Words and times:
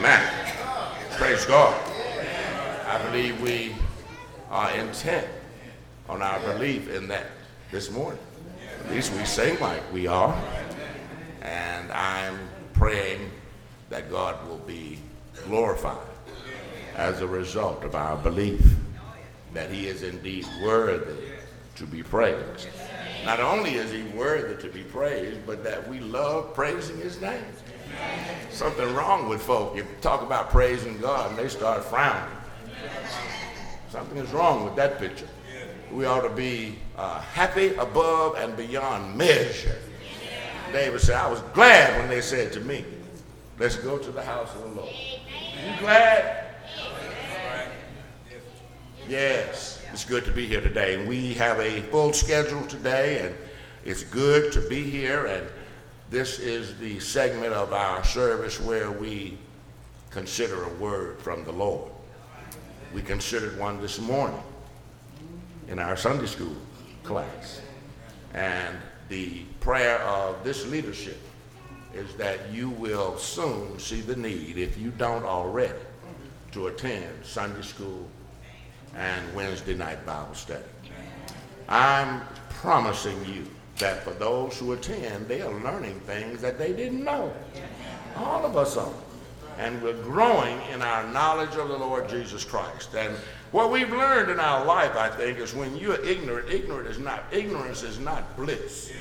Amen. 0.00 0.26
Praise 1.10 1.44
God. 1.44 1.78
I 2.86 2.98
believe 3.04 3.38
we 3.42 3.74
are 4.50 4.70
intent 4.70 5.28
on 6.08 6.22
our 6.22 6.40
belief 6.40 6.88
in 6.88 7.06
that 7.08 7.26
this 7.70 7.90
morning. 7.90 8.18
At 8.82 8.90
least 8.92 9.12
we 9.12 9.26
sing 9.26 9.60
like 9.60 9.82
we 9.92 10.06
are. 10.06 10.34
And 11.42 11.92
I'm 11.92 12.38
praying 12.72 13.30
that 13.90 14.10
God 14.10 14.48
will 14.48 14.60
be 14.60 15.00
glorified 15.44 15.98
as 16.96 17.20
a 17.20 17.26
result 17.26 17.84
of 17.84 17.94
our 17.94 18.16
belief 18.16 18.64
that 19.52 19.70
he 19.70 19.86
is 19.86 20.02
indeed 20.02 20.46
worthy 20.62 21.26
to 21.76 21.84
be 21.84 22.02
praised. 22.02 22.68
Not 23.26 23.38
only 23.38 23.74
is 23.74 23.92
he 23.92 24.04
worthy 24.16 24.56
to 24.62 24.72
be 24.72 24.82
praised, 24.82 25.44
but 25.44 25.62
that 25.64 25.86
we 25.86 26.00
love 26.00 26.54
praising 26.54 26.96
his 26.96 27.20
name. 27.20 27.44
Something 28.50 28.94
wrong 28.94 29.28
with 29.28 29.42
folk. 29.42 29.76
You 29.76 29.86
talk 30.00 30.22
about 30.22 30.50
praising 30.50 30.98
God 30.98 31.30
and 31.30 31.38
they 31.38 31.48
start 31.48 31.84
frowning. 31.84 32.36
Something 33.90 34.18
is 34.18 34.30
wrong 34.30 34.64
with 34.64 34.76
that 34.76 34.98
picture. 34.98 35.28
We 35.92 36.04
ought 36.04 36.20
to 36.20 36.30
be 36.30 36.76
uh, 36.96 37.20
happy 37.20 37.74
above 37.74 38.36
and 38.36 38.56
beyond 38.56 39.16
measure. 39.16 39.76
David 40.72 41.00
said, 41.00 41.16
I 41.16 41.28
was 41.28 41.40
glad 41.52 41.98
when 41.98 42.08
they 42.08 42.20
said 42.20 42.52
to 42.52 42.60
me, 42.60 42.84
let's 43.58 43.76
go 43.76 43.98
to 43.98 44.10
the 44.12 44.22
house 44.22 44.54
of 44.54 44.62
the 44.62 44.80
Lord. 44.80 44.94
You 44.94 45.78
glad? 45.80 46.46
Yes, 49.08 49.82
it's 49.92 50.04
good 50.04 50.24
to 50.26 50.30
be 50.30 50.46
here 50.46 50.60
today. 50.60 51.04
We 51.04 51.34
have 51.34 51.58
a 51.58 51.80
full 51.82 52.12
schedule 52.12 52.64
today, 52.68 53.26
and 53.26 53.34
it's 53.84 54.04
good 54.04 54.52
to 54.52 54.60
be 54.68 54.84
here. 54.88 55.26
And 55.26 55.44
this 56.10 56.40
is 56.40 56.76
the 56.78 56.98
segment 56.98 57.52
of 57.52 57.72
our 57.72 58.02
service 58.04 58.60
where 58.60 58.90
we 58.90 59.38
consider 60.10 60.64
a 60.64 60.68
word 60.74 61.20
from 61.20 61.44
the 61.44 61.52
Lord. 61.52 61.92
We 62.92 63.00
considered 63.00 63.56
one 63.56 63.80
this 63.80 64.00
morning 64.00 64.42
in 65.68 65.78
our 65.78 65.96
Sunday 65.96 66.26
school 66.26 66.56
class. 67.04 67.60
And 68.34 68.76
the 69.08 69.42
prayer 69.60 70.00
of 70.00 70.42
this 70.42 70.66
leadership 70.66 71.18
is 71.94 72.12
that 72.16 72.50
you 72.50 72.70
will 72.70 73.16
soon 73.16 73.78
see 73.78 74.00
the 74.00 74.16
need, 74.16 74.58
if 74.58 74.76
you 74.78 74.90
don't 74.90 75.24
already, 75.24 75.78
to 76.52 76.66
attend 76.66 77.24
Sunday 77.24 77.62
school 77.62 78.08
and 78.96 79.34
Wednesday 79.34 79.74
night 79.74 80.04
Bible 80.04 80.34
study. 80.34 80.64
I'm 81.68 82.20
promising 82.48 83.24
you 83.24 83.46
that 83.80 84.04
for 84.04 84.12
those 84.12 84.58
who 84.58 84.72
attend, 84.72 85.28
they 85.28 85.40
are 85.40 85.52
learning 85.62 86.00
things 86.00 86.40
that 86.40 86.58
they 86.58 86.72
didn't 86.72 87.04
know. 87.04 87.32
All 88.16 88.44
of 88.44 88.56
us 88.56 88.76
are. 88.76 88.92
And 89.58 89.82
we're 89.82 90.00
growing 90.02 90.58
in 90.72 90.80
our 90.80 91.06
knowledge 91.12 91.56
of 91.56 91.68
the 91.68 91.76
Lord 91.76 92.08
Jesus 92.08 92.44
Christ. 92.44 92.94
And 92.94 93.14
what 93.52 93.70
we've 93.70 93.90
learned 93.90 94.30
in 94.30 94.40
our 94.40 94.64
life, 94.64 94.96
I 94.96 95.08
think, 95.08 95.38
is 95.38 95.54
when 95.54 95.76
you're 95.76 96.02
ignorant, 96.04 96.48
ignorant 96.48 96.88
is 96.88 96.98
not 96.98 97.24
ignorance 97.32 97.82
is 97.82 97.98
not 97.98 98.36
bliss. 98.36 98.92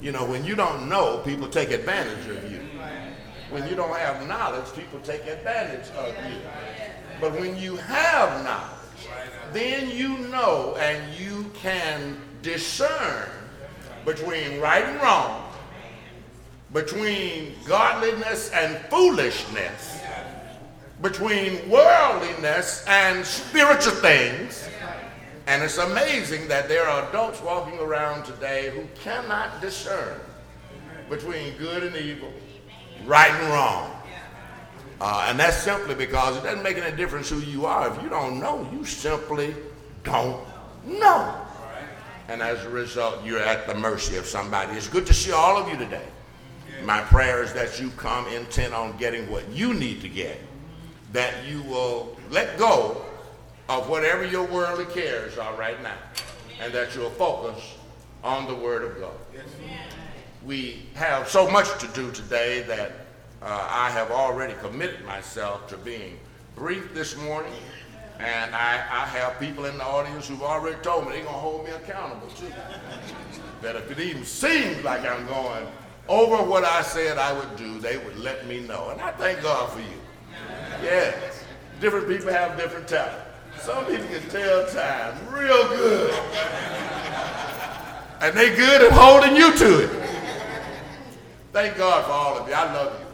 You 0.00 0.12
know, 0.12 0.24
when 0.24 0.44
you 0.44 0.54
don't 0.54 0.88
know, 0.88 1.18
people 1.24 1.46
take 1.48 1.70
advantage 1.70 2.26
of 2.26 2.50
you. 2.50 2.60
When 3.50 3.68
you 3.68 3.76
don't 3.76 3.96
have 3.96 4.26
knowledge, 4.26 4.72
people 4.74 4.98
take 5.00 5.26
advantage 5.26 5.90
of 5.96 6.14
you. 6.30 6.40
But 7.20 7.32
when 7.32 7.56
you 7.56 7.76
have 7.76 8.44
knowledge, 8.44 8.70
then 9.52 9.90
you 9.90 10.16
know 10.28 10.76
and 10.80 11.14
you 11.14 11.50
can 11.54 12.16
discern 12.42 13.28
between 14.04 14.60
right 14.60 14.84
and 14.84 15.00
wrong, 15.00 15.52
between 16.72 17.54
godliness 17.66 18.50
and 18.50 18.76
foolishness, 18.86 20.00
between 21.02 21.68
worldliness 21.68 22.84
and 22.86 23.24
spiritual 23.24 23.94
things. 23.94 24.68
And 25.46 25.62
it's 25.62 25.78
amazing 25.78 26.48
that 26.48 26.68
there 26.68 26.86
are 26.86 27.08
adults 27.08 27.40
walking 27.42 27.78
around 27.80 28.24
today 28.24 28.70
who 28.70 28.86
cannot 29.02 29.60
discern 29.60 30.20
between 31.08 31.56
good 31.56 31.82
and 31.82 31.96
evil, 31.96 32.32
right 33.04 33.32
and 33.32 33.52
wrong. 33.52 33.96
Uh, 35.00 35.26
and 35.28 35.40
that's 35.40 35.56
simply 35.56 35.94
because 35.94 36.36
it 36.36 36.42
doesn't 36.42 36.62
make 36.62 36.76
any 36.76 36.94
difference 36.94 37.30
who 37.30 37.40
you 37.40 37.64
are. 37.64 37.90
If 37.90 38.02
you 38.02 38.10
don't 38.10 38.38
know, 38.38 38.68
you 38.70 38.84
simply 38.84 39.54
don't 40.04 40.46
know. 40.86 41.34
And 42.30 42.42
as 42.42 42.64
a 42.64 42.70
result, 42.70 43.24
you're 43.24 43.40
at 43.40 43.66
the 43.66 43.74
mercy 43.74 44.16
of 44.16 44.24
somebody. 44.24 44.76
It's 44.76 44.86
good 44.86 45.04
to 45.06 45.12
see 45.12 45.32
all 45.32 45.56
of 45.56 45.68
you 45.68 45.76
today. 45.76 46.06
My 46.84 47.00
prayer 47.00 47.42
is 47.42 47.52
that 47.54 47.80
you 47.80 47.90
come 47.96 48.28
intent 48.28 48.72
on 48.72 48.96
getting 48.98 49.28
what 49.28 49.48
you 49.48 49.74
need 49.74 50.00
to 50.02 50.08
get, 50.08 50.38
that 51.12 51.44
you 51.48 51.60
will 51.62 52.16
let 52.30 52.56
go 52.56 53.04
of 53.68 53.88
whatever 53.88 54.24
your 54.24 54.44
worldly 54.44 54.84
cares 54.84 55.38
are 55.38 55.52
right 55.56 55.82
now, 55.82 55.96
and 56.62 56.72
that 56.72 56.94
you'll 56.94 57.10
focus 57.10 57.74
on 58.22 58.46
the 58.46 58.54
Word 58.54 58.84
of 58.84 59.00
God. 59.00 59.42
We 60.44 60.86
have 60.94 61.28
so 61.28 61.50
much 61.50 61.80
to 61.80 61.88
do 61.88 62.12
today 62.12 62.62
that 62.62 62.92
uh, 63.42 63.68
I 63.68 63.90
have 63.90 64.12
already 64.12 64.54
committed 64.60 65.04
myself 65.04 65.66
to 65.70 65.76
being 65.76 66.16
brief 66.54 66.94
this 66.94 67.16
morning, 67.16 67.52
and 68.22 68.54
I, 68.54 68.74
I 68.74 69.06
have 69.06 69.40
people 69.40 69.64
in 69.64 69.78
the 69.78 69.84
audience 69.84 70.28
who've 70.28 70.42
already 70.42 70.76
told 70.82 71.06
me 71.06 71.12
they're 71.12 71.22
going 71.22 71.34
to 71.34 71.40
hold 71.40 71.64
me 71.64 71.70
accountable 71.70 72.28
too. 72.28 72.52
that 73.62 73.76
if 73.76 73.90
it 73.90 73.98
even 73.98 74.24
seems 74.24 74.82
like 74.84 75.04
I'm 75.04 75.26
going 75.26 75.66
over 76.06 76.36
what 76.42 76.64
I 76.64 76.82
said 76.82 77.16
I 77.16 77.32
would 77.32 77.56
do, 77.56 77.78
they 77.78 77.96
would 77.96 78.18
let 78.18 78.46
me 78.46 78.60
know. 78.60 78.90
And 78.90 79.00
I 79.00 79.12
thank 79.12 79.42
God 79.42 79.70
for 79.70 79.80
you. 79.80 80.00
Yes. 80.82 81.44
Different 81.80 82.08
people 82.08 82.30
have 82.30 82.58
different 82.58 82.86
talent. 82.88 83.22
Some 83.58 83.86
people 83.86 84.06
can 84.06 84.28
tell 84.28 84.66
time 84.68 85.16
real 85.32 85.68
good. 85.68 86.14
And 88.20 88.36
they 88.36 88.54
good 88.54 88.82
at 88.82 88.92
holding 88.92 89.34
you 89.34 89.56
to 89.56 89.84
it. 89.84 89.90
Thank 91.52 91.78
God 91.78 92.04
for 92.04 92.10
all 92.10 92.38
of 92.38 92.48
you. 92.48 92.54
I 92.54 92.72
love 92.74 93.00
you. 93.00 93.06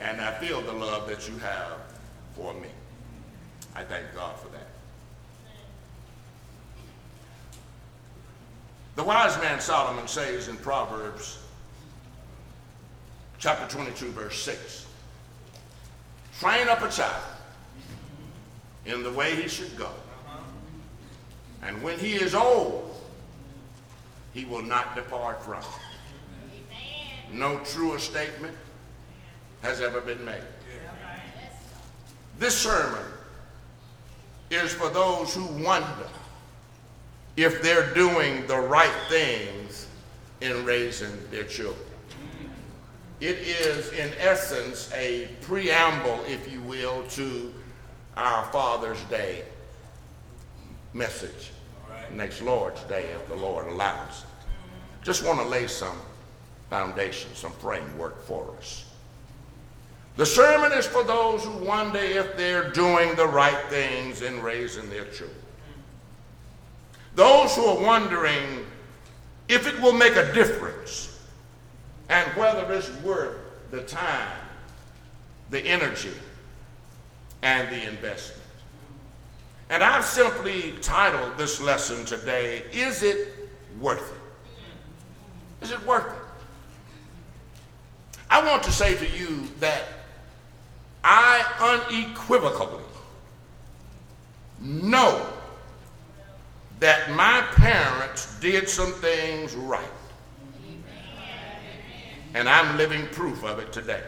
And 0.00 0.20
I 0.22 0.32
feel 0.38 0.62
the 0.62 0.72
love 0.72 1.06
that 1.08 1.28
you 1.28 1.36
have 1.38 1.78
for 2.34 2.54
me. 2.54 2.68
I 3.76 3.84
thank 3.84 4.06
God 4.14 4.38
for 4.38 4.48
that. 4.48 4.68
The 8.94 9.04
wise 9.04 9.36
man 9.38 9.60
Solomon 9.60 10.08
says 10.08 10.48
in 10.48 10.56
Proverbs 10.56 11.38
chapter 13.38 13.68
22, 13.68 14.12
verse 14.12 14.40
6 14.40 14.86
Train 16.40 16.68
up 16.68 16.80
a 16.80 16.88
child 16.90 17.22
in 18.86 19.02
the 19.02 19.12
way 19.12 19.36
he 19.36 19.46
should 19.46 19.76
go. 19.76 19.90
And 21.62 21.82
when 21.82 21.98
he 21.98 22.14
is 22.14 22.34
old, 22.34 22.96
he 24.32 24.46
will 24.46 24.62
not 24.62 24.94
depart 24.94 25.44
from 25.44 25.60
it. 25.60 27.30
No 27.30 27.58
truer 27.58 27.98
statement 27.98 28.56
has 29.60 29.82
ever 29.82 30.00
been 30.00 30.24
made. 30.24 30.40
This 32.38 32.56
sermon 32.56 33.04
is 34.50 34.72
for 34.72 34.88
those 34.88 35.34
who 35.34 35.44
wonder 35.64 36.08
if 37.36 37.62
they're 37.62 37.92
doing 37.94 38.46
the 38.46 38.58
right 38.58 38.94
things 39.08 39.88
in 40.40 40.64
raising 40.64 41.10
their 41.30 41.44
children. 41.44 41.86
It 43.20 43.38
is, 43.38 43.92
in 43.92 44.12
essence, 44.18 44.90
a 44.94 45.28
preamble, 45.40 46.20
if 46.26 46.50
you 46.52 46.60
will, 46.62 47.02
to 47.10 47.52
our 48.16 48.44
Father's 48.52 49.02
Day 49.04 49.44
message. 50.92 51.50
Next 52.12 52.40
Lord's 52.42 52.82
Day, 52.84 53.06
if 53.14 53.26
the 53.28 53.34
Lord 53.34 53.66
allows. 53.68 54.24
Just 55.02 55.24
want 55.24 55.40
to 55.40 55.46
lay 55.46 55.66
some 55.66 55.98
foundation, 56.70 57.30
some 57.34 57.52
framework 57.52 58.22
for 58.24 58.54
us. 58.58 58.85
The 60.16 60.24
sermon 60.24 60.72
is 60.72 60.86
for 60.86 61.04
those 61.04 61.44
who 61.44 61.52
wonder 61.64 61.98
if 61.98 62.36
they're 62.38 62.70
doing 62.70 63.14
the 63.16 63.26
right 63.26 63.68
things 63.68 64.22
in 64.22 64.42
raising 64.42 64.88
their 64.88 65.04
children. 65.04 65.36
Those 67.14 67.54
who 67.54 67.66
are 67.66 67.82
wondering 67.82 68.64
if 69.48 69.66
it 69.66 69.80
will 69.80 69.92
make 69.92 70.16
a 70.16 70.32
difference 70.32 71.18
and 72.08 72.26
whether 72.30 72.72
it's 72.72 72.90
worth 73.02 73.36
the 73.70 73.82
time, 73.82 74.38
the 75.50 75.60
energy, 75.60 76.12
and 77.42 77.68
the 77.68 77.86
investment. 77.86 78.42
And 79.68 79.82
I've 79.82 80.04
simply 80.04 80.74
titled 80.80 81.36
this 81.36 81.60
lesson 81.60 82.04
today, 82.06 82.62
Is 82.72 83.02
It 83.02 83.50
Worth 83.80 84.12
It? 85.60 85.64
Is 85.64 85.72
it 85.72 85.84
worth 85.84 86.06
it? 86.06 86.22
I 88.30 88.44
want 88.46 88.62
to 88.64 88.72
say 88.72 88.96
to 88.96 89.16
you 89.16 89.46
that 89.60 89.95
I 91.08 91.84
unequivocally 91.88 92.82
know 94.60 95.24
that 96.80 97.12
my 97.12 97.42
parents 97.52 98.36
did 98.40 98.68
some 98.68 98.90
things 98.94 99.54
right. 99.54 99.86
And 102.34 102.48
I'm 102.48 102.76
living 102.76 103.06
proof 103.12 103.44
of 103.44 103.60
it 103.60 103.72
today. 103.72 104.02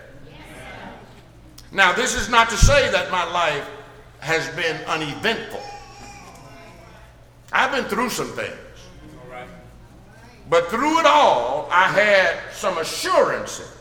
Now, 1.71 1.93
this 1.93 2.17
is 2.17 2.29
not 2.29 2.51
to 2.51 2.57
say 2.57 2.91
that 2.91 3.13
my 3.13 3.31
life 3.31 3.71
has 4.19 4.49
been 4.57 4.77
uneventful. 4.89 5.63
I've 7.53 7.71
been 7.71 7.85
through 7.85 8.11
some 8.11 8.33
things. 8.33 8.57
But 10.51 10.67
through 10.69 10.99
it 10.99 11.07
all, 11.07 11.69
I 11.71 11.93
had 11.93 12.53
some 12.53 12.77
assurances 12.79 13.78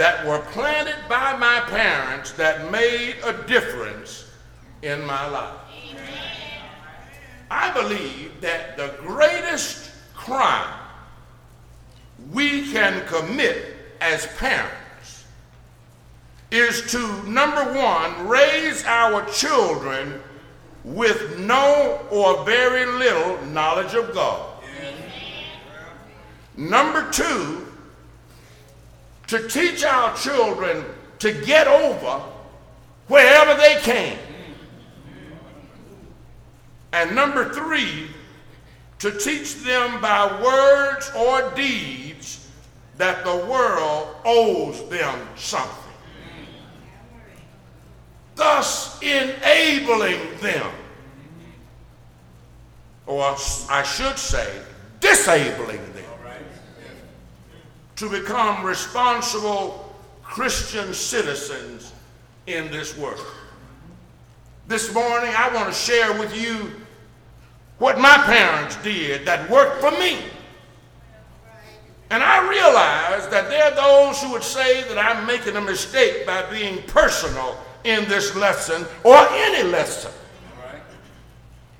that 0.00 0.24
were 0.24 0.38
planted 0.52 0.96
by 1.10 1.36
my 1.36 1.60
parents 1.66 2.32
that 2.32 2.72
made 2.72 3.16
a 3.22 3.34
difference 3.42 4.24
in 4.80 5.04
my 5.04 5.28
life. 5.28 5.60
I 7.50 7.70
believe 7.74 8.40
that 8.40 8.78
the 8.78 8.94
greatest 9.02 9.90
crime 10.14 10.72
we 12.32 12.72
can 12.72 13.06
commit 13.08 13.76
as 14.00 14.26
parents 14.38 15.26
is 16.50 16.90
to, 16.92 17.22
number 17.28 17.74
one, 17.74 18.26
raise 18.26 18.82
our 18.86 19.26
children 19.26 20.22
with 20.82 21.38
no 21.40 22.00
or 22.10 22.42
very 22.46 22.86
little 22.86 23.44
knowledge 23.48 23.92
of 23.92 24.14
God. 24.14 24.64
Number 26.56 27.10
two, 27.10 27.69
to 29.30 29.46
teach 29.46 29.84
our 29.84 30.16
children 30.16 30.84
to 31.20 31.32
get 31.32 31.68
over 31.68 32.20
wherever 33.06 33.54
they 33.54 33.76
can. 33.80 34.18
And 36.92 37.14
number 37.14 37.54
three, 37.54 38.08
to 38.98 39.12
teach 39.12 39.54
them 39.62 40.00
by 40.00 40.26
words 40.42 41.12
or 41.16 41.48
deeds 41.54 42.50
that 42.96 43.24
the 43.24 43.36
world 43.46 44.16
owes 44.24 44.88
them 44.88 45.28
something. 45.36 45.94
Thus 48.34 49.00
enabling 49.00 50.38
them, 50.40 50.72
or 53.06 53.36
I 53.70 53.84
should 53.84 54.18
say, 54.18 54.60
disabling 54.98 55.92
them, 55.92 56.19
to 58.00 58.08
become 58.08 58.64
responsible 58.64 59.94
Christian 60.22 60.94
citizens 60.94 61.92
in 62.46 62.70
this 62.70 62.96
world. 62.96 63.20
This 64.66 64.94
morning, 64.94 65.30
I 65.36 65.54
want 65.54 65.68
to 65.68 65.74
share 65.74 66.18
with 66.18 66.34
you 66.34 66.70
what 67.76 67.98
my 67.98 68.16
parents 68.24 68.76
did 68.76 69.26
that 69.26 69.50
worked 69.50 69.82
for 69.82 69.90
me. 69.90 70.16
And 72.08 72.22
I 72.22 72.48
realize 72.48 73.28
that 73.28 73.50
there 73.50 73.64
are 73.64 74.06
those 74.08 74.22
who 74.22 74.32
would 74.32 74.44
say 74.44 74.82
that 74.84 74.96
I'm 74.96 75.26
making 75.26 75.56
a 75.56 75.60
mistake 75.60 76.24
by 76.26 76.48
being 76.50 76.82
personal 76.84 77.54
in 77.84 78.08
this 78.08 78.34
lesson 78.34 78.86
or 79.04 79.18
any 79.30 79.68
lesson. 79.68 80.10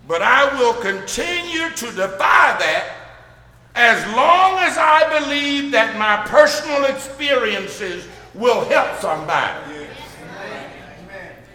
But 0.06 0.20
I 0.20 0.54
will 0.58 0.74
continue 0.82 1.70
to 1.70 1.86
defy 1.86 2.58
that 2.58 2.99
as 3.74 4.04
long 4.14 4.58
as 4.58 4.76
I 4.76 5.20
believe 5.20 5.72
that 5.72 5.96
my 5.98 6.26
personal 6.28 6.84
experiences 6.84 8.06
will 8.34 8.64
help 8.64 9.00
somebody. 9.00 9.86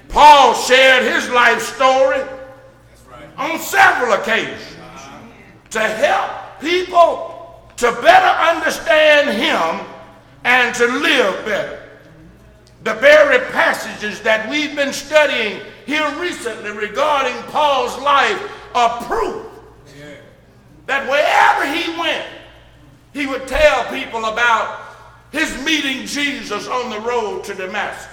Paul 0.09 0.53
shared 0.53 1.03
his 1.03 1.29
life 1.29 1.61
story 1.61 2.21
on 3.37 3.59
several 3.59 4.13
occasions 4.13 4.77
to 5.71 5.79
help 5.81 6.61
people 6.61 7.69
to 7.77 7.91
better 8.01 8.57
understand 8.57 9.29
him 9.37 9.85
and 10.45 10.73
to 10.75 10.85
live 10.85 11.45
better. 11.45 11.81
The 12.83 12.93
very 12.93 13.39
passages 13.51 14.21
that 14.21 14.49
we've 14.49 14.75
been 14.75 14.93
studying 14.93 15.59
here 15.85 16.09
recently 16.19 16.71
regarding 16.71 17.35
Paul's 17.51 17.99
life 18.01 18.39
are 18.73 19.03
proof 19.03 19.44
that 20.87 21.09
wherever 21.09 21.65
he 21.73 21.99
went, 21.99 22.25
he 23.13 23.27
would 23.27 23.47
tell 23.47 23.89
people 23.89 24.25
about 24.25 24.81
his 25.31 25.63
meeting 25.63 26.05
Jesus 26.05 26.67
on 26.67 26.89
the 26.89 26.99
road 26.99 27.43
to 27.45 27.53
Damascus. 27.53 28.11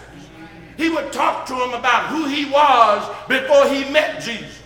He 0.76 0.88
would 0.88 1.12
talk 1.12 1.46
to 1.46 1.54
them 1.54 1.74
about 1.74 2.08
who 2.08 2.26
he 2.26 2.46
was 2.46 3.08
before 3.28 3.68
he 3.68 3.90
met 3.90 4.22
Jesus, 4.22 4.60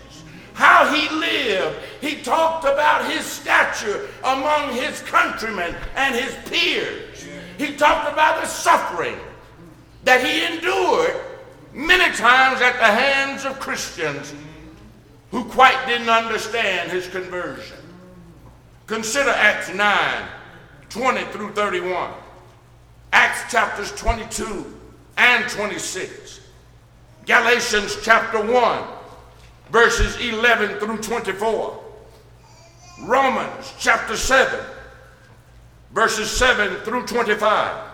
how 0.54 0.92
he 0.94 1.08
lived. 1.14 1.76
He 2.00 2.22
talked 2.22 2.64
about 2.64 3.10
his 3.10 3.24
stature 3.24 4.08
among 4.24 4.72
his 4.74 5.02
countrymen 5.02 5.74
and 5.96 6.14
his 6.14 6.34
peers. 6.48 7.26
He 7.58 7.74
talked 7.74 8.12
about 8.12 8.40
the 8.40 8.46
suffering 8.46 9.18
that 10.04 10.24
he 10.24 10.54
endured 10.54 11.20
many 11.72 12.14
times 12.14 12.60
at 12.60 12.74
the 12.74 12.84
hands 12.84 13.44
of 13.44 13.58
Christians 13.58 14.32
who 15.30 15.44
quite 15.44 15.86
didn't 15.86 16.08
understand 16.08 16.90
his 16.90 17.08
conversion. 17.08 17.76
Consider 18.86 19.30
Acts 19.30 19.72
9 19.74 20.28
20 20.88 21.24
through 21.32 21.52
31, 21.52 22.10
Acts 23.12 23.50
chapters 23.50 23.92
22 23.96 24.72
and 25.16 25.48
26. 25.50 26.40
Galatians 27.26 27.98
chapter 28.02 28.40
1, 28.40 28.84
verses 29.70 30.16
11 30.20 30.78
through 30.78 30.98
24. 30.98 31.84
Romans 33.02 33.74
chapter 33.78 34.16
7, 34.16 34.58
verses 35.92 36.30
7 36.30 36.76
through 36.82 37.04
25. 37.04 37.84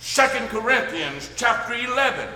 2 0.00 0.22
Corinthians 0.48 1.30
chapter 1.36 1.74
11, 1.74 2.28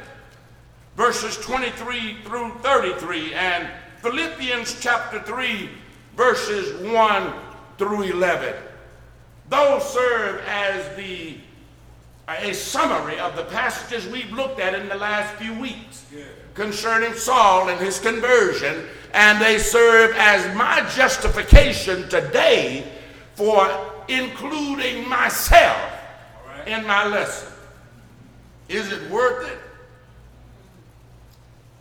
verses 0.96 1.38
23 1.38 2.18
through 2.24 2.52
33. 2.58 3.34
And 3.34 3.68
Philippians 4.02 4.78
chapter 4.80 5.20
3, 5.22 5.70
verses 6.14 6.80
1 6.88 7.32
through 7.78 8.02
11. 8.02 8.54
Those 9.48 9.88
serve 9.92 10.42
as 10.46 10.96
the 10.96 11.36
a 12.28 12.52
summary 12.52 13.18
of 13.20 13.36
the 13.36 13.44
passages 13.44 14.06
we've 14.08 14.32
looked 14.32 14.58
at 14.58 14.74
in 14.74 14.88
the 14.88 14.96
last 14.96 15.32
few 15.36 15.54
weeks 15.54 16.04
yeah. 16.12 16.24
concerning 16.54 17.12
Saul 17.14 17.68
and 17.68 17.78
his 17.80 18.00
conversion, 18.00 18.84
and 19.14 19.40
they 19.40 19.58
serve 19.58 20.12
as 20.16 20.54
my 20.56 20.80
justification 20.96 22.08
today 22.08 22.84
for 23.34 23.70
including 24.08 25.08
myself 25.08 25.92
right. 26.48 26.66
in 26.66 26.84
my 26.86 27.06
lesson. 27.06 27.52
Is 28.68 28.90
it 28.90 29.08
worth 29.08 29.48
it? 29.48 29.58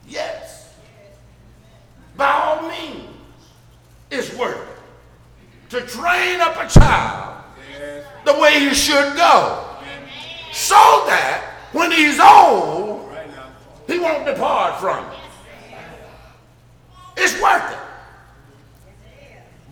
Yes. 0.07 0.75
By 2.15 2.31
all 2.31 2.69
means, 2.69 3.09
it's 4.11 4.33
worth 4.35 4.57
it. 4.57 4.74
To 5.69 5.81
train 5.81 6.41
up 6.41 6.55
a 6.57 6.67
child 6.67 7.43
the 8.25 8.39
way 8.39 8.59
he 8.59 8.73
should 8.73 9.15
go 9.15 9.65
so 10.51 11.03
that 11.07 11.43
when 11.73 11.91
he's 11.91 12.19
old, 12.19 13.11
he 13.87 13.99
won't 13.99 14.25
depart 14.25 14.79
from 14.79 15.05
it. 15.11 15.17
It's 17.17 17.41
worth 17.41 17.71
it. 17.71 17.79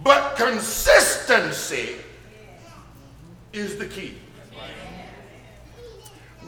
But 0.03 0.35
consistency 0.35 1.95
is 3.53 3.77
the 3.77 3.85
key. 3.85 4.17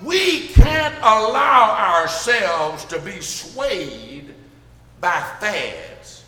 We 0.04 0.48
can't 0.50 0.96
allow 0.98 1.96
ourselves 2.00 2.84
to 2.86 3.00
be 3.00 3.22
swayed 3.22 4.34
by 5.00 5.22
fads 5.40 6.26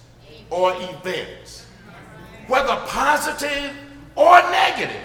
or 0.49 0.73
events, 0.75 1.56
whether 2.47 2.75
positive 2.87 3.75
or 4.15 4.41
negative 4.51 5.01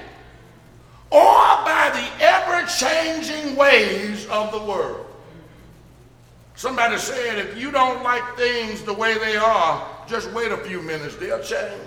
or 1.11 1.21
by 1.65 1.91
the 1.93 2.25
ever 2.25 2.67
changing 2.67 3.55
ways 3.55 4.27
of 4.29 4.51
the 4.51 4.59
world. 4.59 5.07
Somebody 6.55 6.97
said, 6.97 7.39
if 7.39 7.57
you 7.57 7.71
don't 7.71 8.03
like 8.03 8.37
things 8.37 8.83
the 8.83 8.95
way 8.95 9.19
they 9.19 9.37
are, 9.37 9.87
just 10.07 10.31
wait 10.33 10.53
a 10.53 10.57
few 10.59 10.81
minutes, 10.81 11.17
they'll 11.17 11.43
change. 11.43 11.81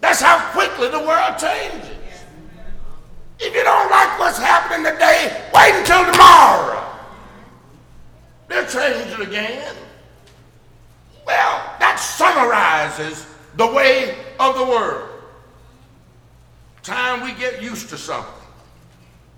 That's 0.00 0.20
how 0.20 0.38
quickly 0.52 0.88
the 0.88 1.00
world 1.00 1.38
changes. 1.38 1.90
If 3.40 3.54
you 3.54 3.64
don't 3.64 3.90
like 3.90 4.18
what's 4.18 4.38
happening 4.38 4.90
today, 4.90 5.44
wait 5.52 5.74
until 5.74 6.10
tomorrow. 6.12 6.82
They'll 8.48 8.66
change 8.66 9.12
it 9.12 9.20
again. 9.20 9.74
Well, 11.26 11.74
that 11.80 11.96
summarizes 11.96 13.26
the 13.56 13.66
way 13.66 14.16
of 14.38 14.56
the 14.56 14.64
world 14.64 15.10
time 16.82 17.22
we 17.22 17.32
get 17.40 17.62
used 17.62 17.88
to 17.88 17.96
something, 17.96 18.46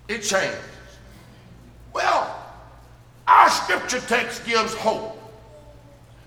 it 0.09 0.19
changes. 0.19 0.59
Well, 1.93 2.45
our 3.28 3.49
scripture 3.49 4.00
text 4.00 4.45
gives 4.45 4.75
hope 4.75 5.16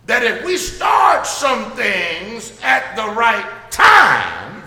that 0.05 0.23
if 0.23 0.45
we 0.45 0.55
start 0.55 1.27
some 1.27 1.71
things 1.71 2.57
at 2.63 2.95
the 2.95 3.05
right 3.15 3.69
time, 3.69 4.63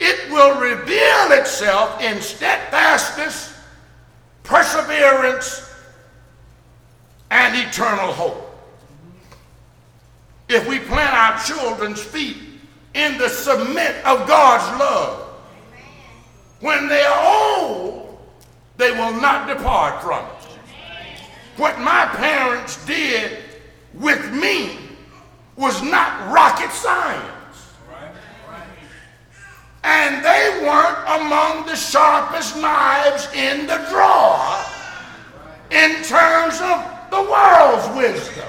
it 0.00 0.28
will 0.32 0.60
reveal 0.60 1.38
itself 1.38 2.02
in 2.02 2.20
steadfastness 2.20 3.52
perseverance, 4.42 5.68
and 7.30 7.56
eternal 7.56 8.12
hope. 8.12 8.41
If 10.48 10.68
we 10.68 10.78
plant 10.80 11.14
our 11.14 11.42
children's 11.44 12.02
feet 12.02 12.36
in 12.94 13.16
the 13.18 13.28
cement 13.28 13.96
of 14.04 14.26
God's 14.26 14.78
love, 14.78 15.22
when 16.60 16.88
they 16.88 17.02
are 17.02 17.58
old, 17.58 18.18
they 18.76 18.92
will 18.92 19.20
not 19.20 19.48
depart 19.48 20.02
from 20.02 20.24
it. 20.24 20.58
What 21.56 21.78
my 21.80 22.06
parents 22.06 22.84
did 22.86 23.38
with 23.94 24.32
me 24.32 24.78
was 25.56 25.82
not 25.82 26.32
rocket 26.32 26.70
science. 26.70 27.32
And 29.84 30.24
they 30.24 30.60
weren't 30.62 31.22
among 31.22 31.66
the 31.66 31.74
sharpest 31.74 32.56
knives 32.56 33.28
in 33.34 33.66
the 33.66 33.84
drawer 33.90 34.64
in 35.72 36.02
terms 36.04 36.60
of 36.60 37.10
the 37.10 37.22
world's 37.22 37.96
wisdom. 37.96 38.48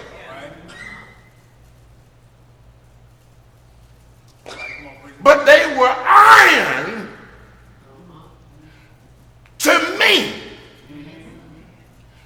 But 5.24 5.46
they 5.46 5.76
were 5.78 5.96
iron 6.06 7.10
to 9.60 9.98
me, 9.98 10.34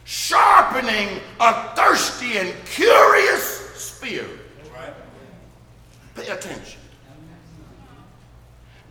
sharpening 0.03 1.21
a 1.39 1.75
thirsty 1.75 2.37
and 2.39 2.51
curious 2.65 3.43
spirit. 3.75 4.39
Pay 6.15 6.29
attention. 6.29 6.81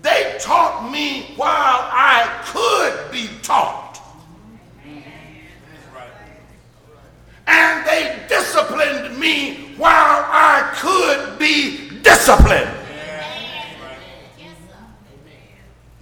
They 0.02 0.36
taught 0.38 0.92
me 0.92 1.32
while 1.34 1.50
I 1.90 2.28
could 2.44 3.10
be 3.10 3.28
taught. 3.42 4.00
And 7.48 7.84
they 7.84 8.22
disciplined 8.28 9.18
me 9.18 9.74
while 9.76 10.24
I 10.28 10.72
could 10.76 11.36
be 12.26 12.32
disciplined. 12.32 12.70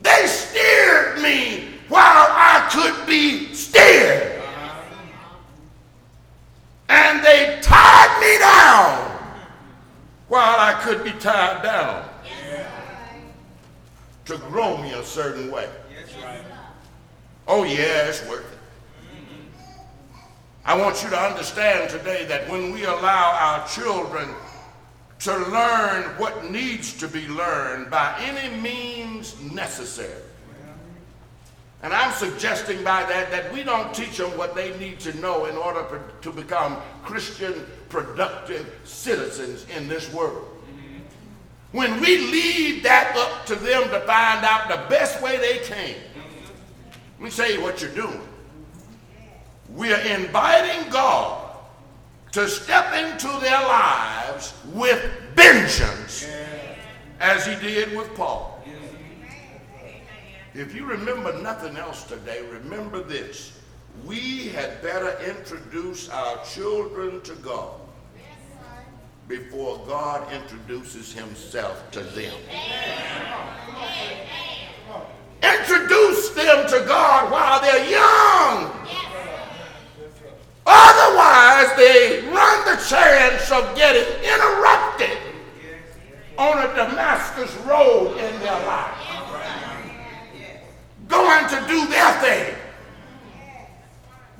They 0.03 0.27
steered 0.27 1.23
me 1.23 1.69
while 1.89 2.03
I 2.03 2.69
could 2.73 3.07
be 3.07 3.53
steered. 3.55 4.43
And 6.89 7.25
they 7.25 7.59
tied 7.63 8.21
me 8.21 8.39
down 8.39 9.11
while 10.29 10.59
I 10.59 10.81
could 10.83 11.05
be 11.05 11.13
tied 11.13 11.63
down 11.63 12.09
to 14.27 14.39
grow 14.39 14.79
me 14.79 14.93
a 14.93 15.05
certain 15.05 15.51
way. 15.51 15.69
Oh, 17.47 17.65
yeah, 17.65 18.09
it's 18.09 18.27
worth 18.27 18.51
it. 18.51 18.59
I 20.65 20.79
want 20.79 21.03
you 21.03 21.11
to 21.11 21.19
understand 21.19 21.91
today 21.91 22.25
that 22.25 22.49
when 22.49 22.73
we 22.73 22.85
allow 22.85 23.33
our 23.39 23.69
children 23.69 24.31
to 25.21 25.37
learn 25.37 26.05
what 26.19 26.51
needs 26.51 26.93
to 26.99 27.09
be 27.09 27.27
learned 27.29 27.91
by 27.91 28.15
any 28.21 28.61
means 28.61 29.41
necessary, 29.41 30.23
and 31.83 31.93
I'm 31.93 32.13
suggesting 32.13 32.79
by 32.83 33.05
that 33.05 33.31
that 33.31 33.53
we 33.53 33.63
don't 33.63 33.93
teach 33.95 34.17
them 34.17 34.37
what 34.39 34.55
they 34.55 34.77
need 34.79 35.01
to 35.01 35.15
know 35.19 35.45
in 35.45 35.55
order 35.55 36.01
to 36.23 36.33
become 36.33 36.79
Christian, 37.03 37.67
productive 37.91 38.81
citizens 38.85 39.67
in 39.77 39.87
this 39.87 40.11
world. 40.13 40.49
When 41.73 42.01
we 42.01 42.19
leave 42.19 42.83
that 42.85 43.15
up 43.17 43.45
to 43.47 43.55
them 43.57 43.83
to 43.91 44.01
find 44.07 44.45
out 44.47 44.69
the 44.69 44.89
best 44.89 45.21
way 45.21 45.37
they 45.37 45.59
can, 45.59 45.95
let 47.19 47.25
me 47.25 47.31
tell 47.31 47.51
you 47.51 47.61
what 47.61 47.83
you're 47.83 47.91
doing. 47.91 48.21
We're 49.69 49.99
inviting 49.99 50.91
God 50.91 51.44
to 52.35 52.49
step 52.49 52.93
into 52.93 53.29
their 53.39 53.61
lives 53.61 54.55
with 54.73 55.01
vengeance 55.37 56.27
as 57.21 57.47
he 57.47 57.55
did 57.65 57.97
with 57.97 58.13
Paul. 58.17 58.61
If 60.53 60.75
you 60.75 60.85
remember 60.85 61.41
nothing 61.41 61.77
else 61.77 62.03
today, 62.03 62.45
remember 62.51 63.05
this. 63.05 63.61
We 64.05 64.49
had 64.49 64.83
better 64.83 65.17
introduce 65.25 66.09
our 66.09 66.45
children 66.45 67.21
to 67.21 67.35
God 67.37 67.81
before 69.29 69.79
God 69.87 70.27
introduces 70.33 71.13
himself 71.13 71.89
to 71.93 72.01
them. 72.01 72.35
Introduce 75.41 76.31
them 76.31 76.67
to 76.69 76.85
God 76.85 77.31
while 77.31 77.61
they're 77.61 77.89
young. 77.89 78.74
Otherwise, 81.35 81.77
they 81.77 82.21
run 82.29 82.65
the 82.65 82.83
chance 82.85 83.51
of 83.51 83.77
getting 83.77 84.07
interrupted 84.23 85.19
on 86.39 86.59
a 86.59 86.75
Damascus 86.75 87.55
road 87.67 88.13
in 88.13 88.41
their 88.41 88.67
life. 88.67 88.95
Going 91.09 91.49
to 91.49 91.65
do 91.69 91.87
their 91.89 92.13
thing 92.21 92.55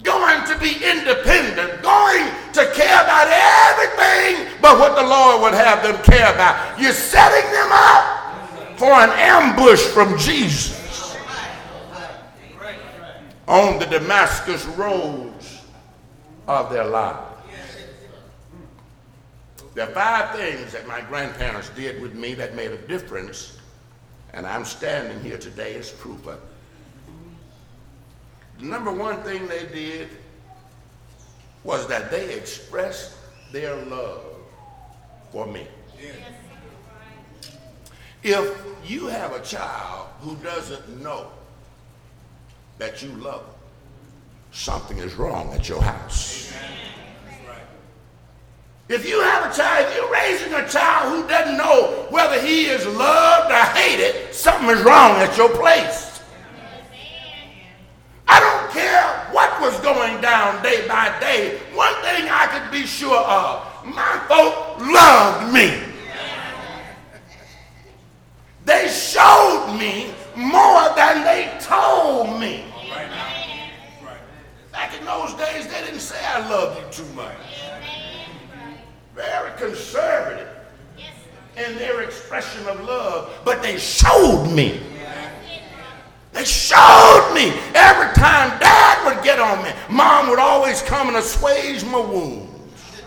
going 0.03 0.45
to 0.45 0.59
be 0.59 0.75
independent, 0.85 1.81
going 1.81 2.29
to 2.53 2.71
care 2.75 3.03
about 3.03 3.27
everything 3.27 4.47
but 4.61 4.79
what 4.79 4.95
the 4.97 5.03
Lord 5.03 5.41
would 5.41 5.55
have 5.55 5.83
them 5.83 5.97
care 6.03 6.31
about. 6.33 6.79
You're 6.79 6.93
setting 6.93 7.51
them 7.51 7.71
up 7.73 8.79
for 8.79 8.93
an 8.93 9.11
ambush 9.15 9.81
from 9.81 10.19
Jesus 10.19 11.17
on 13.49 13.79
the 13.79 13.87
Damascus 13.87 14.67
roads 14.77 15.34
of 16.47 16.71
their 16.71 16.85
lives. 16.85 17.31
There 19.75 19.89
are 19.89 19.93
five 19.93 20.37
things 20.37 20.73
that 20.73 20.87
my 20.87 21.01
grandparents 21.01 21.69
did 21.71 22.01
with 22.01 22.15
me 22.15 22.35
that 22.35 22.55
made 22.55 22.71
a 22.71 22.79
difference, 22.79 23.59
and 24.33 24.47
I'm 24.47 24.65
standing 24.65 25.21
here 25.21 25.39
today 25.39 25.75
as 25.75 25.91
proof 25.91 26.27
of 26.27 26.35
it. 26.35 26.41
The 28.61 28.67
number 28.67 28.93
one 28.93 29.21
thing 29.23 29.49
they 29.49 29.67
did 29.67 30.09
was 31.65 31.89
that 31.89 32.11
they 32.11 32.35
expressed 32.35 33.17
their 33.51 33.75
love 33.87 34.23
for 35.33 35.47
me. 35.47 35.67
If 38.23 38.65
you 38.87 39.07
have 39.07 39.33
a 39.33 39.41
child 39.41 40.09
who 40.21 40.37
doesn't 40.37 41.03
know 41.03 41.31
that 42.79 43.03
you 43.03 43.09
love 43.11 43.45
them, 43.45 43.54
something 44.55 44.99
is 44.99 45.15
wrong 45.17 45.53
at 45.53 45.69
your 45.69 45.83
house. 45.83 46.53
If 48.89 49.09
you 49.09 49.21
have 49.21 49.51
a 49.51 49.55
child, 49.55 49.87
if 49.89 49.97
you're 49.97 50.13
raising 50.13 50.55
a 50.55 50.69
child 50.69 51.13
who 51.13 51.29
doesn't 51.29 51.57
know 51.57 52.07
whether 52.11 52.41
he 52.41 52.67
is 52.67 52.87
loved 52.87 53.51
or 53.51 53.79
hated, 53.79 54.33
something 54.33 54.69
is 54.69 54.83
wrong 54.83 55.13
at 55.21 55.37
your 55.37 55.49
place. 55.49 56.23
I 58.29 58.41
don't 58.41 58.71
care 58.73 59.29
what 59.33 59.61
was 59.61 59.79
going 59.81 60.21
down 60.21 60.63
day 60.63 60.87
by 60.87 61.19
day. 61.19 61.59
One 61.75 61.95
thing 62.03 62.29
I 62.31 62.47
could 62.47 62.71
be 62.71 62.87
sure 62.87 63.19
of, 63.19 63.67
my 63.85 64.23
folk 64.29 64.79
loved 64.81 65.53
me. 65.53 65.81
They 68.65 68.89
showed 68.89 69.77
me 69.79 70.15
more 70.37 70.95
than 70.95 71.25
they 71.25 71.59
told 71.61 72.39
me. 72.39 72.65
In 75.05 75.09
those 75.09 75.35
days, 75.35 75.67
they 75.67 75.83
didn't 75.85 76.01
say 76.01 76.19
I 76.25 76.49
love 76.49 76.79
you 76.79 76.85
too 76.91 77.13
much. 77.13 77.37
Very 79.15 79.51
conservative 79.59 80.49
in 81.59 81.77
their 81.77 82.01
expression 82.01 82.67
of 82.67 82.81
love, 82.81 83.31
but 83.45 83.61
they 83.61 83.77
showed 83.77 84.51
me. 84.51 84.81
They 86.33 86.47
showed 86.47 87.33
me 87.35 87.51
every 87.75 88.15
time 88.15 88.59
dad 88.59 89.05
would 89.05 89.23
get 89.23 89.39
on 89.39 89.63
me. 89.63 89.73
Mom 89.91 90.31
would 90.31 90.39
always 90.39 90.81
come 90.81 91.09
and 91.09 91.19
assuage 91.19 91.85
my 91.85 92.01
wounds. 92.01 93.03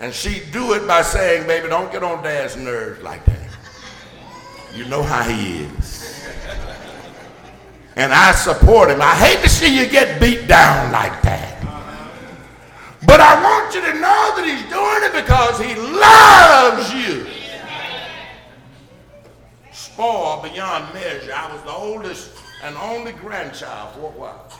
And 0.00 0.12
she'd 0.12 0.50
do 0.50 0.72
it 0.72 0.84
by 0.84 1.02
saying, 1.02 1.46
baby, 1.46 1.68
don't 1.68 1.92
get 1.92 2.02
on 2.02 2.24
dad's 2.24 2.56
nerves 2.56 3.00
like 3.04 3.24
that. 3.26 3.50
You 4.74 4.84
know 4.86 5.04
how 5.04 5.22
he 5.22 5.58
is. 5.58 6.26
And 7.96 8.12
I 8.12 8.32
support 8.32 8.90
him. 8.90 9.02
I 9.02 9.14
hate 9.14 9.42
to 9.42 9.48
see 9.48 9.78
you 9.78 9.88
get 9.88 10.20
beat 10.20 10.48
down 10.48 10.92
like 10.92 11.20
that. 11.22 11.58
But 13.06 13.20
I 13.20 13.42
want 13.42 13.74
you 13.74 13.80
to 13.80 13.94
know 13.94 14.32
that 14.36 14.44
he's 14.46 14.62
doing 14.70 15.02
it 15.04 15.12
because 15.12 15.60
he 15.60 15.74
loves 15.74 16.94
you 16.94 17.42
spoiled 19.92 20.42
beyond 20.42 20.92
measure. 20.94 21.32
I 21.34 21.52
was 21.52 21.62
the 21.62 21.72
oldest 21.72 22.32
and 22.62 22.76
only 22.76 23.12
grandchild 23.12 23.94
for 23.94 24.00
a 24.00 24.18
while, 24.18 24.50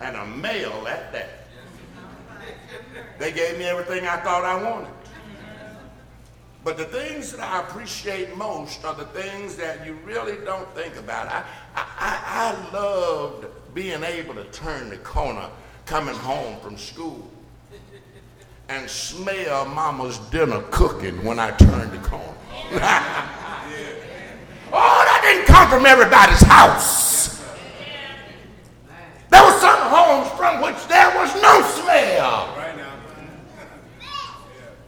and 0.00 0.16
a 0.16 0.26
male 0.26 0.86
at 0.88 1.12
that. 1.12 1.46
They 3.18 3.32
gave 3.32 3.58
me 3.58 3.64
everything 3.64 4.06
I 4.06 4.16
thought 4.18 4.44
I 4.44 4.62
wanted. 4.62 4.90
But 6.66 6.78
the 6.78 6.84
things 6.84 7.30
that 7.30 7.38
I 7.38 7.60
appreciate 7.60 8.36
most 8.36 8.84
are 8.84 8.92
the 8.92 9.04
things 9.04 9.54
that 9.54 9.86
you 9.86 9.96
really 10.04 10.44
don't 10.44 10.68
think 10.74 10.96
about. 10.96 11.28
I, 11.28 11.44
I, 11.76 12.20
I, 12.50 12.76
loved 12.76 13.46
being 13.72 14.02
able 14.02 14.34
to 14.34 14.42
turn 14.46 14.90
the 14.90 14.96
corner 14.96 15.48
coming 15.84 16.16
home 16.16 16.58
from 16.58 16.76
school 16.76 17.30
and 18.68 18.90
smell 18.90 19.66
mama's 19.66 20.18
dinner 20.32 20.60
cooking 20.72 21.24
when 21.24 21.38
I 21.38 21.52
turned 21.52 21.92
the 21.92 21.98
corner. 21.98 22.34
oh, 22.72 22.78
that 24.72 25.20
didn't 25.22 25.46
come 25.46 25.70
from 25.70 25.86
everybody's 25.86 26.42
house. 26.42 27.44
There 29.30 29.44
were 29.44 29.58
some 29.60 29.82
homes 29.82 30.28
from 30.32 30.62
which 30.62 30.84
there 30.88 31.14
was 31.14 31.32
no 31.40 31.62
smell. 31.62 32.56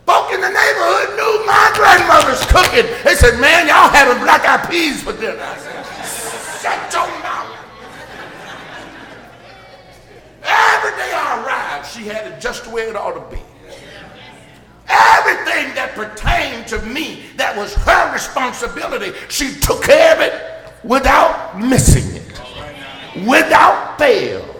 Folk 0.09 0.33
in 0.33 0.41
the 0.41 0.49
neighborhood 0.49 1.21
knew 1.21 1.45
my 1.45 1.69
grandmother's 1.89 2.45
cooking. 2.47 2.87
They 3.05 3.15
said, 3.15 3.41
man, 3.41 3.69
y'all 3.69 3.89
having 3.89 4.23
black 4.23 4.45
eyed 4.45 4.69
peas 4.71 5.03
for 5.03 5.13
dinner. 5.13 5.41
I 5.41 5.57
said, 5.57 6.61
shut 6.61 6.93
your 6.93 7.09
mouth. 7.23 7.57
Every 10.43 10.91
day 10.93 11.13
I 11.15 11.43
arrived, 11.45 11.87
she 11.91 12.05
had 12.05 12.27
it 12.27 12.41
just 12.41 12.65
the 12.65 12.71
way 12.71 12.83
it 12.83 12.97
ought 12.97 13.13
to 13.13 13.35
be. 13.35 13.43
Everything 14.91 15.75
that 15.75 15.93
pertained 15.95 16.67
to 16.69 16.81
me 16.87 17.25
that 17.37 17.57
was 17.57 17.75
her 17.75 18.13
responsibility, 18.13 19.13
she 19.29 19.55
took 19.61 19.83
care 19.85 20.15
of 20.15 20.21
it 20.21 20.73
without 20.83 21.59
missing 21.59 22.17
it, 22.17 23.27
without 23.27 23.99
fail. 23.99 24.58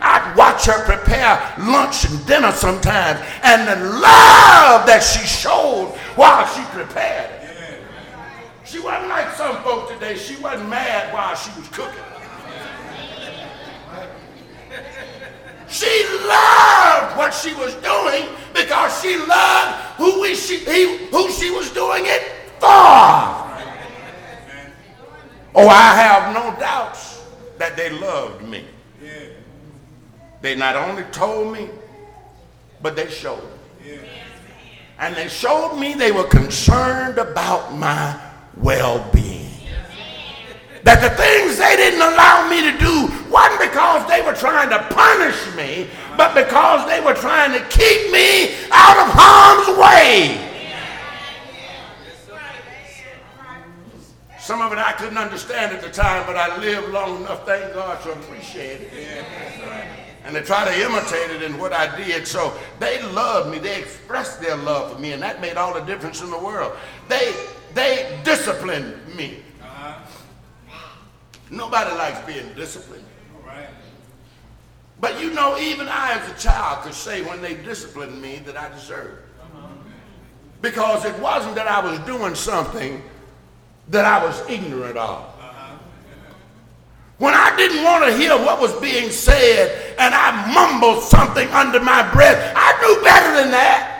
I'd 0.00 0.34
watch 0.36 0.66
her 0.66 0.84
prepare 0.84 1.54
lunch 1.58 2.04
and 2.04 2.24
dinner 2.26 2.52
sometimes, 2.52 3.20
and 3.42 3.66
the 3.68 3.76
love 3.98 4.86
that 4.86 5.00
she 5.02 5.26
showed 5.26 5.96
while 6.14 6.46
she 6.46 6.62
prepared 6.70 7.30
it. 7.30 7.38
She 8.64 8.80
wasn't 8.80 9.08
like 9.08 9.32
some 9.32 9.56
folk 9.62 9.90
today. 9.90 10.16
She 10.16 10.36
wasn't 10.36 10.68
mad 10.68 11.12
while 11.14 11.34
she 11.34 11.50
was 11.58 11.68
cooking. 11.68 12.04
She 15.68 16.04
loved 16.26 17.16
what 17.16 17.32
she 17.32 17.54
was 17.54 17.74
doing 17.76 18.28
because 18.54 19.00
she 19.02 19.16
loved 19.16 19.76
who, 19.96 20.20
we, 20.22 20.34
she, 20.34 20.58
he, 20.58 21.06
who 21.06 21.30
she 21.30 21.50
was 21.50 21.70
doing 21.72 22.04
it 22.04 22.22
for. 22.58 22.68
Oh, 25.54 25.68
I 25.68 25.94
have 25.94 26.34
no 26.34 26.58
doubts 26.58 27.22
that 27.58 27.76
they 27.76 27.90
loved 27.90 28.44
me. 28.44 28.64
They 30.40 30.54
not 30.54 30.76
only 30.76 31.02
told 31.04 31.52
me, 31.52 31.68
but 32.80 32.94
they 32.94 33.08
showed 33.08 33.42
me. 33.42 33.98
And 34.98 35.14
they 35.14 35.28
showed 35.28 35.76
me 35.78 35.94
they 35.94 36.12
were 36.12 36.26
concerned 36.26 37.18
about 37.18 37.74
my 37.74 38.20
well-being. 38.56 39.46
That 40.84 41.02
the 41.02 41.10
things 41.10 41.58
they 41.58 41.76
didn't 41.76 42.00
allow 42.00 42.48
me 42.48 42.62
to 42.62 42.78
do 42.78 43.10
wasn't 43.30 43.60
because 43.60 44.08
they 44.08 44.22
were 44.22 44.34
trying 44.34 44.70
to 44.70 44.78
punish 44.94 45.38
me, 45.54 45.88
but 46.16 46.34
because 46.34 46.88
they 46.88 47.00
were 47.00 47.14
trying 47.14 47.52
to 47.52 47.60
keep 47.68 48.10
me 48.10 48.54
out 48.70 48.96
of 48.98 49.12
harm's 49.12 49.78
way. 49.78 50.44
Some 54.40 54.62
of 54.62 54.72
it 54.72 54.78
I 54.78 54.92
couldn't 54.92 55.18
understand 55.18 55.76
at 55.76 55.82
the 55.82 55.90
time, 55.90 56.24
but 56.26 56.36
I 56.36 56.56
lived 56.58 56.88
long 56.88 57.20
enough, 57.20 57.44
thank 57.44 57.74
God, 57.74 58.00
to 58.02 58.12
appreciate 58.12 58.80
it. 58.80 60.07
And 60.28 60.36
they 60.36 60.42
try 60.42 60.66
to 60.66 60.84
imitate 60.84 61.30
it 61.30 61.42
in 61.42 61.56
what 61.56 61.72
I 61.72 61.96
did. 61.96 62.28
So 62.28 62.52
they 62.78 63.02
loved 63.12 63.50
me. 63.50 63.58
They 63.58 63.80
expressed 63.80 64.42
their 64.42 64.56
love 64.56 64.92
for 64.92 64.98
me, 64.98 65.12
and 65.12 65.22
that 65.22 65.40
made 65.40 65.56
all 65.56 65.72
the 65.72 65.80
difference 65.80 66.20
in 66.20 66.28
the 66.30 66.38
world. 66.38 66.76
They 67.08 67.34
they 67.72 68.20
disciplined 68.24 68.94
me. 69.16 69.38
Uh-huh. 69.62 69.94
Nobody 71.50 71.96
likes 71.96 72.20
being 72.26 72.52
disciplined. 72.52 73.06
But 75.00 75.18
you 75.18 75.30
know, 75.32 75.58
even 75.58 75.88
I 75.88 76.18
as 76.20 76.30
a 76.30 76.38
child 76.38 76.82
could 76.82 76.94
say 76.94 77.22
when 77.22 77.40
they 77.40 77.54
disciplined 77.54 78.20
me 78.20 78.42
that 78.44 78.56
I 78.56 78.68
deserved. 78.68 79.22
Uh-huh. 79.40 79.68
Because 80.60 81.06
it 81.06 81.18
wasn't 81.20 81.54
that 81.54 81.68
I 81.68 81.80
was 81.80 81.98
doing 82.00 82.34
something 82.34 83.02
that 83.88 84.04
I 84.04 84.22
was 84.22 84.46
ignorant 84.50 84.98
of. 84.98 85.24
When 87.18 87.34
I 87.34 87.54
didn't 87.56 87.82
want 87.82 88.04
to 88.04 88.16
hear 88.16 88.36
what 88.36 88.60
was 88.60 88.72
being 88.80 89.10
said 89.10 89.96
and 89.98 90.14
I 90.14 90.54
mumbled 90.54 91.02
something 91.02 91.48
under 91.48 91.80
my 91.80 92.08
breath, 92.12 92.52
I 92.54 92.80
knew 92.80 93.02
better 93.02 93.42
than 93.42 93.50
that. 93.50 93.98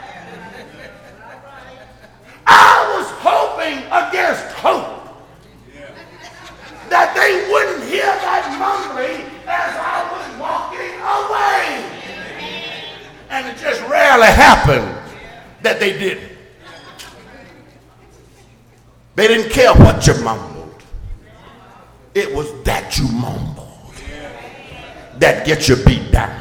I 2.47 2.97
was 2.97 3.07
hoping 3.19 3.77
against 3.91 4.45
hope 4.55 4.99
that 6.89 7.13
they 7.13 7.51
wouldn't 7.51 7.83
hear 7.87 8.05
that 8.05 8.57
mumbling 8.57 9.21
as 9.45 9.75
I 9.77 9.99
was 10.09 10.25
walking 10.39 10.95
away. 11.03 11.85
And 13.29 13.47
it 13.47 13.57
just 13.61 13.81
rarely 13.87 14.27
happened 14.27 14.97
that 15.61 15.79
they 15.79 15.93
didn't. 15.97 16.31
They 19.15 19.27
didn't 19.27 19.51
care 19.51 19.73
what 19.73 20.07
you 20.07 20.15
mumbled. 20.23 20.83
It 22.15 22.33
was 22.33 22.51
that 22.63 22.97
you 22.97 23.07
mumbled 23.09 23.93
that 25.19 25.45
gets 25.45 25.67
you 25.67 25.75
beat 25.75 26.11
down. 26.11 26.33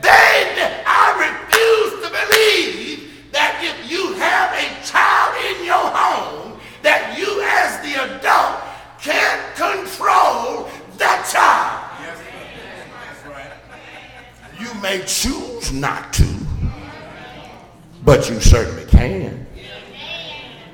Then 0.00 0.82
I 0.86 1.04
refuse 1.18 1.94
to 2.04 2.08
believe 2.08 3.32
that 3.32 3.58
if 3.60 3.90
you 3.90 4.14
have 4.14 4.54
a 4.54 4.66
child 4.86 5.34
in 5.50 5.66
your 5.66 5.74
home, 5.74 6.60
that 6.82 7.18
you 7.18 7.42
as 7.42 7.82
the 7.82 7.94
adult 8.02 8.62
can't 9.00 9.42
control 9.56 10.68
that 10.98 11.26
child. 11.30 11.82
You 14.58 14.72
may 14.80 15.04
choose 15.06 15.72
not 15.72 16.12
to, 16.14 16.26
but 18.04 18.30
you 18.30 18.40
certainly 18.40 18.86
can. 18.86 19.46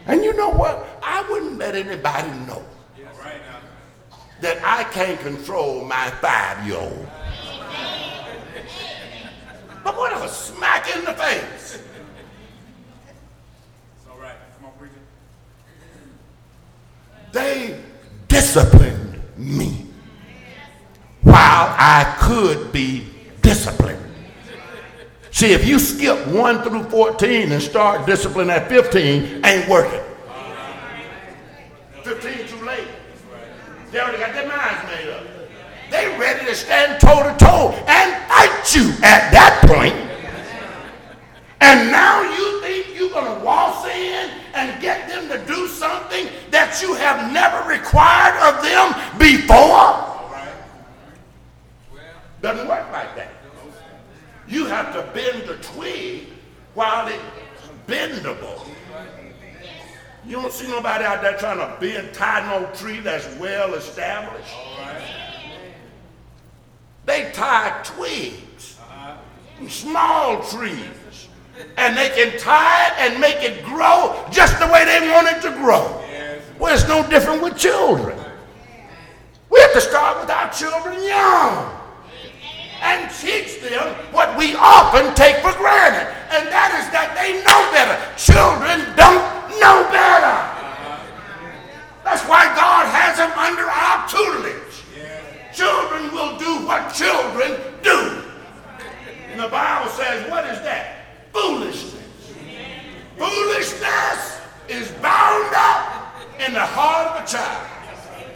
And 0.06 0.22
you 0.22 0.34
know 0.34 0.50
what? 0.50 1.00
I 1.02 1.26
wouldn't 1.30 1.58
let 1.58 1.74
anybody 1.74 2.28
know 2.46 2.62
that 4.42 4.58
I 4.64 4.84
can't 4.84 5.18
control 5.20 5.84
my 5.84 6.10
five-year-old. 6.20 7.08
But 9.84 9.96
what 9.96 10.12
a 10.12 10.28
smack 10.28 10.94
in 10.94 11.04
the 11.04 11.12
face. 11.12 11.82
It's 13.96 14.06
all 14.10 14.18
right. 14.18 14.36
Come 14.56 14.66
on, 14.66 14.72
preacher. 14.78 14.94
They 17.32 17.80
disciplined 18.28 19.22
me 19.36 19.86
while 21.22 21.74
I 21.78 22.16
could 22.20 22.72
be 22.72 23.06
disciplined. 23.42 23.98
See, 25.30 25.52
if 25.52 25.66
you 25.66 25.78
skip 25.78 26.26
1 26.28 26.62
through 26.62 26.84
14 26.84 27.52
and 27.52 27.62
start 27.62 28.06
discipline 28.06 28.50
at 28.50 28.68
15, 28.68 29.44
ain't 29.44 29.68
working. 29.68 30.00
15 32.02 32.46
too 32.48 32.64
late. 32.64 32.88
They 33.92 34.00
already 34.00 34.18
got 34.18 34.32
their 34.32 34.48
minds 34.48 34.84
made 34.86 35.10
up. 35.10 35.24
They 35.90 36.18
ready 36.18 36.46
to 36.46 36.54
stand 36.54 36.98
toe 36.98 37.22
to 37.22 37.36
toe 37.44 37.72
and 37.86 38.22
fight 38.52 38.74
you 38.74 38.90
at 39.02 39.30
that 39.30 39.62
point. 39.66 39.94
And 41.60 41.90
now 41.90 42.22
you 42.22 42.60
think 42.62 42.98
you're 42.98 43.10
going 43.10 43.38
to 43.38 43.44
waltz 43.44 43.86
in 43.86 44.30
and 44.54 44.80
get 44.80 45.08
them 45.08 45.28
to 45.28 45.46
do 45.46 45.68
something 45.68 46.26
that 46.50 46.80
you 46.82 46.94
have 46.94 47.32
never 47.32 47.68
required 47.68 48.36
of 48.48 48.62
them 48.62 48.94
before? 49.18 50.08
Doesn't 52.40 52.66
work 52.66 52.90
like 52.92 53.14
that. 53.16 53.32
You 54.48 54.66
have 54.66 54.92
to 54.94 55.02
bend 55.12 55.48
the 55.48 55.56
twig 55.62 56.28
while 56.74 57.06
it's 57.08 57.22
bendable. 57.86 58.66
Nobody 60.82 61.04
out 61.04 61.22
there 61.22 61.36
trying 61.38 61.58
to 61.58 61.76
bend, 61.78 62.12
tie 62.12 62.44
no 62.50 62.66
tree 62.74 62.98
that's 62.98 63.32
well 63.36 63.74
established. 63.74 64.52
They 67.06 67.30
tie 67.32 67.80
twigs, 67.84 68.80
small 69.68 70.42
trees, 70.42 71.28
and 71.76 71.96
they 71.96 72.08
can 72.08 72.36
tie 72.36 72.88
it 72.88 72.94
and 72.98 73.20
make 73.20 73.44
it 73.44 73.64
grow 73.64 74.26
just 74.32 74.58
the 74.58 74.66
way 74.66 74.84
they 74.84 75.08
want 75.08 75.28
it 75.28 75.40
to 75.42 75.52
grow. 75.52 76.02
Well, 76.58 76.74
it's 76.74 76.88
no 76.88 77.08
different 77.08 77.44
with 77.44 77.56
children. 77.56 78.18
We 79.50 79.60
have 79.60 79.72
to 79.74 79.80
start 79.80 80.20
with 80.20 80.30
our 80.30 80.52
children 80.52 81.00
young 81.04 81.78
and 82.80 83.08
teach 83.20 83.60
them 83.60 83.94
what 84.10 84.36
we 84.36 84.56
often 84.56 85.14
take 85.14 85.36
for 85.36 85.52
granted, 85.52 86.12
and 86.32 86.48
that 86.48 86.74
is 86.74 86.90
that 86.90 87.14
they 87.14 87.38
know 87.46 87.70
better. 87.70 87.94
Children 88.18 88.96
don't 88.96 89.60
know 89.60 89.88
better. 89.92 90.51
That's 92.12 92.28
why 92.28 92.44
God 92.54 92.84
has 92.92 93.16
them 93.16 93.32
under 93.38 93.64
our 93.64 94.06
tutelage. 94.06 94.84
Children 95.54 96.12
will 96.12 96.36
do 96.36 96.66
what 96.66 96.92
children 96.92 97.58
do. 97.82 98.22
And 99.30 99.40
the 99.40 99.48
Bible 99.48 99.90
says, 99.92 100.30
what 100.30 100.44
is 100.44 100.60
that? 100.60 101.06
Foolishness. 101.32 102.34
Foolishness 103.16 104.40
is 104.68 104.90
bound 105.00 105.54
up 105.56 106.20
in 106.38 106.52
the 106.52 106.60
heart 106.60 107.16
of 107.16 107.24
a 107.24 107.26
child. 107.26 107.66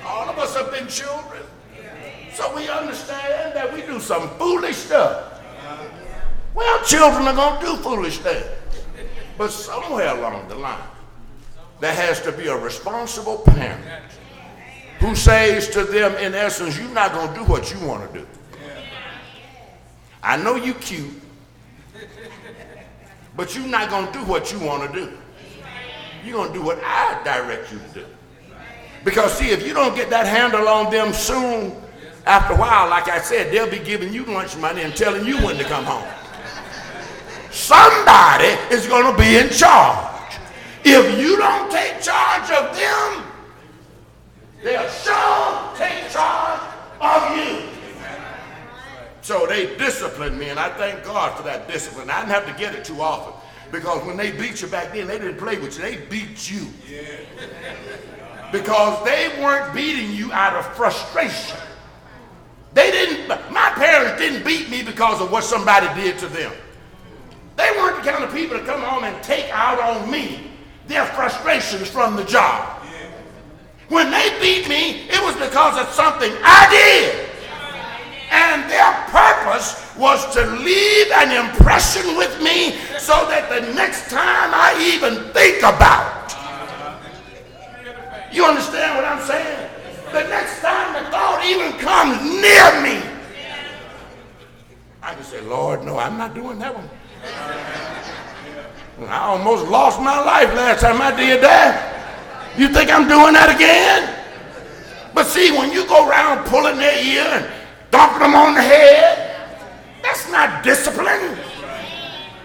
All 0.07 0.27
of 0.31 0.39
us 0.39 0.57
have 0.57 0.73
been 0.73 0.89
children. 0.89 1.43
So 2.33 2.57
we 2.57 2.71
understand 2.71 3.55
that 3.55 3.75
we 3.75 3.83
do 3.83 4.01
some 4.01 4.31
foolish 4.39 4.77
stuff. 4.77 5.39
Well, 6.55 6.83
children 6.83 7.29
are 7.29 7.35
going 7.35 7.61
to 7.61 7.67
do 7.67 7.77
foolish 7.83 8.21
things. 8.21 8.47
But 9.37 9.51
somewhere 9.51 10.17
along 10.17 10.49
the 10.49 10.55
line, 10.55 10.96
there 11.81 11.95
has 11.95 12.21
to 12.23 12.33
be 12.33 12.47
a 12.47 12.57
responsible 12.57 13.39
parent 13.39 13.85
who 15.01 15.15
says 15.15 15.69
to 15.69 15.85
them, 15.85 16.15
in 16.17 16.35
essence, 16.35 16.79
you're 16.79 16.89
not 16.91 17.13
going 17.13 17.29
to 17.29 17.35
do 17.35 17.45
what 17.45 17.73
you 17.73 17.87
want 17.87 18.11
to 18.11 18.21
do. 18.21 18.27
I 20.23 20.37
know 20.37 20.57
you're 20.57 20.75
cute, 20.75 21.23
but 23.37 23.55
you're 23.55 23.67
not 23.67 23.91
going 23.91 24.07
to 24.07 24.13
do 24.13 24.25
what 24.25 24.51
you 24.53 24.59
want 24.59 24.91
to 24.91 25.01
do. 25.01 25.13
You're 26.25 26.39
going 26.39 26.53
to 26.53 26.59
do 26.59 26.65
what 26.65 26.83
I 26.83 27.21
direct 27.23 27.73
you 27.73 27.79
to 27.79 28.01
do. 28.01 28.07
Because, 29.05 29.35
see, 29.35 29.51
if 29.51 29.65
you 29.65 29.73
don't 29.73 29.95
get 29.95 30.11
that 30.11 30.27
handle 30.27 30.67
on 30.67 30.91
them 30.91 31.13
soon, 31.13 31.81
after 32.27 32.55
a 32.55 32.57
while, 32.57 32.89
like 32.91 33.09
I 33.09 33.21
said, 33.21 33.53
they'll 33.53 33.71
be 33.71 33.79
giving 33.79 34.13
you 34.13 34.25
lunch 34.25 34.57
money 34.57 34.83
and 34.83 34.97
telling 34.97 35.25
you 35.25 35.37
when 35.45 35.57
to 35.59 35.65
come 35.65 35.85
home. 35.85 36.09
Somebody 37.53 38.49
is 38.75 38.89
going 38.89 39.15
to 39.15 39.17
be 39.17 39.37
in 39.37 39.51
charge. 39.51 40.16
If 40.89 41.19
you 41.19 41.37
don't 41.37 41.69
take 41.69 42.01
charge 42.01 42.49
of 42.53 42.77
them, 42.77 43.25
they'll 44.63 44.89
sure 44.89 45.75
take 45.75 46.09
charge 46.13 46.61
of 47.01 47.37
you. 47.37 47.69
So 49.21 49.47
they 49.49 49.77
disciplined 49.77 50.39
me, 50.39 50.51
and 50.51 50.61
I 50.61 50.69
thank 50.75 51.03
God 51.03 51.37
for 51.37 51.43
that 51.43 51.67
discipline. 51.67 52.09
I 52.09 52.21
didn't 52.21 52.31
have 52.31 52.47
to 52.47 52.53
get 52.53 52.77
it 52.77 52.85
too 52.85 53.01
often 53.01 53.35
because 53.73 54.07
when 54.07 54.17
they 54.17 54.31
beat 54.31 54.63
you 54.63 54.69
back 54.69 54.93
then, 54.93 55.09
they 55.09 55.19
didn't 55.19 55.39
play 55.39 55.59
with 55.59 55.77
you, 55.77 55.83
they 55.83 55.97
beat 56.07 56.49
you. 56.49 56.69
Because 58.53 59.05
they 59.05 59.43
weren't 59.43 59.75
beating 59.75 60.13
you 60.13 60.33
out 60.33 60.55
of 60.55 60.65
frustration. 60.77 61.59
They 62.75 62.93
didn't, 62.93 63.27
my 63.29 63.73
parents 63.75 64.21
didn't 64.21 64.47
beat 64.47 64.71
me 64.71 64.85
because 64.85 65.21
of 65.21 65.33
what 65.33 65.43
somebody 65.43 65.89
did 66.01 66.17
to 66.21 66.29
them. 66.29 66.53
They 67.57 67.73
weren't 67.73 68.05
the 68.05 68.09
kind 68.09 68.23
of 68.23 68.33
people 68.33 68.57
to 68.57 68.65
come 68.65 68.83
home 68.83 69.03
and 69.03 69.21
take 69.25 69.51
out 69.51 69.81
on 69.81 70.09
me 70.09 70.53
their 70.87 71.05
frustrations 71.07 71.89
from 71.89 72.17
the 72.17 72.25
job. 72.25 72.83
When 73.89 74.11
they 74.11 74.31
beat 74.41 74.69
me, 74.69 75.07
it 75.09 75.23
was 75.23 75.35
because 75.37 75.79
of 75.79 75.93
something 75.95 76.33
I 76.43 76.67
did. 76.71 77.29
And 78.31 78.69
their 78.69 78.93
purpose 79.15 79.95
was 79.97 80.35
to 80.35 80.45
leave 80.45 81.11
an 81.13 81.47
impression 81.47 82.17
with 82.17 82.43
me 82.43 82.73
so 82.99 83.15
that 83.31 83.49
the 83.49 83.73
next 83.75 84.11
time 84.11 84.51
I 84.53 84.75
even 84.95 85.33
think 85.33 85.59
about. 85.59 86.35
You 88.33 88.45
understand 88.45 88.97
what 88.97 89.05
I'm 89.05 89.25
saying? 89.25 89.71
The 90.13 90.29
next 90.29 90.61
time 90.61 90.93
the 90.93 91.11
thought 91.11 91.45
even 91.47 91.73
comes 91.79 92.21
near 92.23 92.83
me, 92.83 93.01
I 95.03 95.15
can 95.15 95.23
say, 95.23 95.41
Lord, 95.43 95.85
no, 95.85 95.99
I'm 95.99 96.19
not 96.19 96.35
doing 96.35 96.59
that 96.59 96.75
one. 96.75 96.89
I 98.99 99.19
almost 99.29 99.69
lost 99.69 100.01
my 100.01 100.19
life 100.25 100.55
last 100.55 100.81
time 100.81 101.03
I 101.03 101.15
did 101.15 101.43
that. 101.43 102.57
You 102.57 102.69
think 102.69 102.91
I'm 102.91 103.07
doing 103.07 103.35
that 103.35 103.55
again? 103.55 104.09
But 105.13 105.27
see, 105.27 105.53
when 105.53 105.71
you 105.71 105.87
go 105.87 106.09
around 106.09 106.47
pulling 106.47 106.79
their 106.79 106.97
ear 107.05 107.29
and 107.29 107.47
dunking 107.91 108.21
them 108.21 108.35
on 108.35 108.55
the 108.55 108.63
head, 108.63 109.37
that's 110.03 110.31
not 110.33 110.65
discipline. 110.65 111.37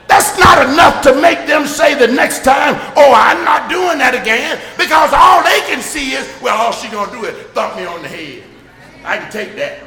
That's 0.08 0.38
not 0.38 0.68
enough 0.68 1.02
to 1.04 1.16
make 1.22 1.48
them 1.48 1.66
say 1.66 1.96
the 1.96 2.12
next 2.12 2.44
time, 2.44 2.76
oh, 2.98 3.14
I'm 3.16 3.46
not 3.46 3.70
doing 3.70 3.98
that 4.00 4.14
again, 4.14 4.60
because 4.76 5.12
all 5.16 5.42
they 5.44 5.62
can 5.72 5.82
see 5.82 6.12
is, 6.12 6.28
well, 6.42 6.58
all 6.58 6.74
she 6.74 6.90
gonna 6.90 7.12
do 7.12 7.24
is 7.24 7.34
thump 7.56 7.78
me 7.78 7.86
on 7.86 8.02
the 8.02 8.10
head. 8.10 8.44
I 9.06 9.18
can 9.18 9.32
take 9.32 9.56
that. 9.56 9.80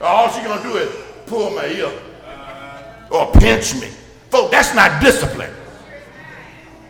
All 0.00 0.28
she 0.30 0.42
gonna 0.42 0.62
do 0.62 0.76
is 0.76 0.90
pull 1.26 1.50
my 1.50 1.66
ear 1.66 1.92
or 3.12 3.30
pinch 3.32 3.80
me. 3.80 3.90
Folks, 4.32 4.50
that's 4.50 4.74
not 4.74 5.02
discipline. 5.02 5.52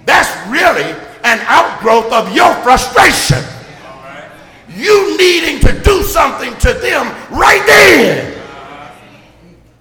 That's 0.04 0.30
really 0.46 0.88
an 1.24 1.40
outgrowth 1.48 2.12
of 2.12 2.32
your 2.36 2.54
frustration. 2.62 3.42
You 4.68 5.18
needing 5.18 5.58
to 5.66 5.82
do 5.82 6.04
something 6.04 6.56
to 6.58 6.72
them 6.72 7.04
right 7.32 7.64
then. 7.66 8.40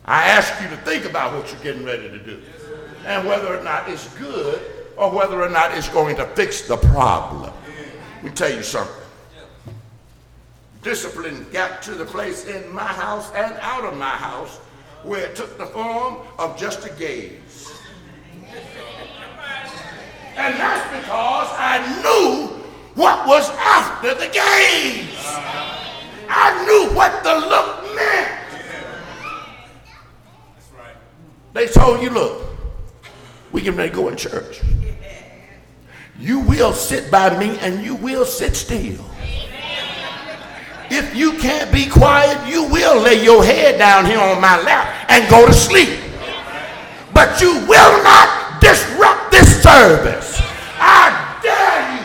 I 0.05 0.23
ask 0.23 0.59
you 0.59 0.69
to 0.69 0.77
think 0.77 1.05
about 1.05 1.37
what 1.37 1.51
you're 1.51 1.61
getting 1.61 1.85
ready 1.85 2.09
to 2.09 2.17
do 2.17 2.41
and 3.05 3.27
whether 3.27 3.55
or 3.55 3.63
not 3.63 3.87
it's 3.87 4.11
good 4.17 4.59
or 4.97 5.11
whether 5.11 5.39
or 5.39 5.49
not 5.49 5.77
it's 5.77 5.87
going 5.87 6.15
to 6.15 6.25
fix 6.29 6.67
the 6.67 6.77
problem. 6.77 7.53
Let 8.15 8.23
me 8.23 8.31
tell 8.31 8.51
you 8.51 8.63
something. 8.63 8.95
Discipline 10.81 11.45
got 11.53 11.83
to 11.83 11.91
the 11.93 12.05
place 12.05 12.45
in 12.45 12.73
my 12.73 12.81
house 12.81 13.31
and 13.35 13.53
out 13.61 13.85
of 13.85 13.95
my 13.99 14.09
house 14.09 14.59
where 15.03 15.25
it 15.25 15.35
took 15.35 15.57
the 15.57 15.65
form 15.65 16.17
of 16.37 16.57
just 16.57 16.85
a 16.85 16.89
gaze. 16.93 17.71
And 20.35 20.55
that's 20.55 20.87
because 20.95 21.47
I 21.57 22.01
knew 22.01 22.47
what 22.95 23.27
was 23.27 23.49
after 23.51 24.13
the 24.13 24.27
gaze. 24.27 25.21
I 26.29 26.65
knew 26.65 26.95
what 26.95 27.23
the 27.23 27.35
look 27.35 27.95
meant. 27.95 28.41
They 31.53 31.67
told 31.67 32.01
you, 32.01 32.09
look, 32.09 32.47
we 33.51 33.61
can 33.61 33.75
ready 33.75 33.89
to 33.89 33.95
go 33.95 34.07
in 34.07 34.15
church. 34.15 34.61
You 36.19 36.39
will 36.39 36.73
sit 36.73 37.11
by 37.11 37.37
me 37.37 37.57
and 37.59 37.83
you 37.83 37.95
will 37.95 38.25
sit 38.25 38.55
still. 38.55 39.03
If 40.93 41.15
you 41.15 41.37
can't 41.37 41.71
be 41.71 41.87
quiet, 41.87 42.45
you 42.45 42.65
will 42.65 43.01
lay 43.01 43.23
your 43.23 43.45
head 43.45 43.77
down 43.77 44.05
here 44.05 44.19
on 44.19 44.41
my 44.41 44.61
lap 44.61 45.05
and 45.07 45.29
go 45.29 45.47
to 45.47 45.53
sleep. 45.53 45.97
But 47.13 47.39
you 47.39 47.53
will 47.65 48.03
not 48.03 48.59
disrupt 48.59 49.31
this 49.31 49.63
service. 49.63 50.41
I 50.77 51.39
dare 51.41 51.95
you. 51.95 52.03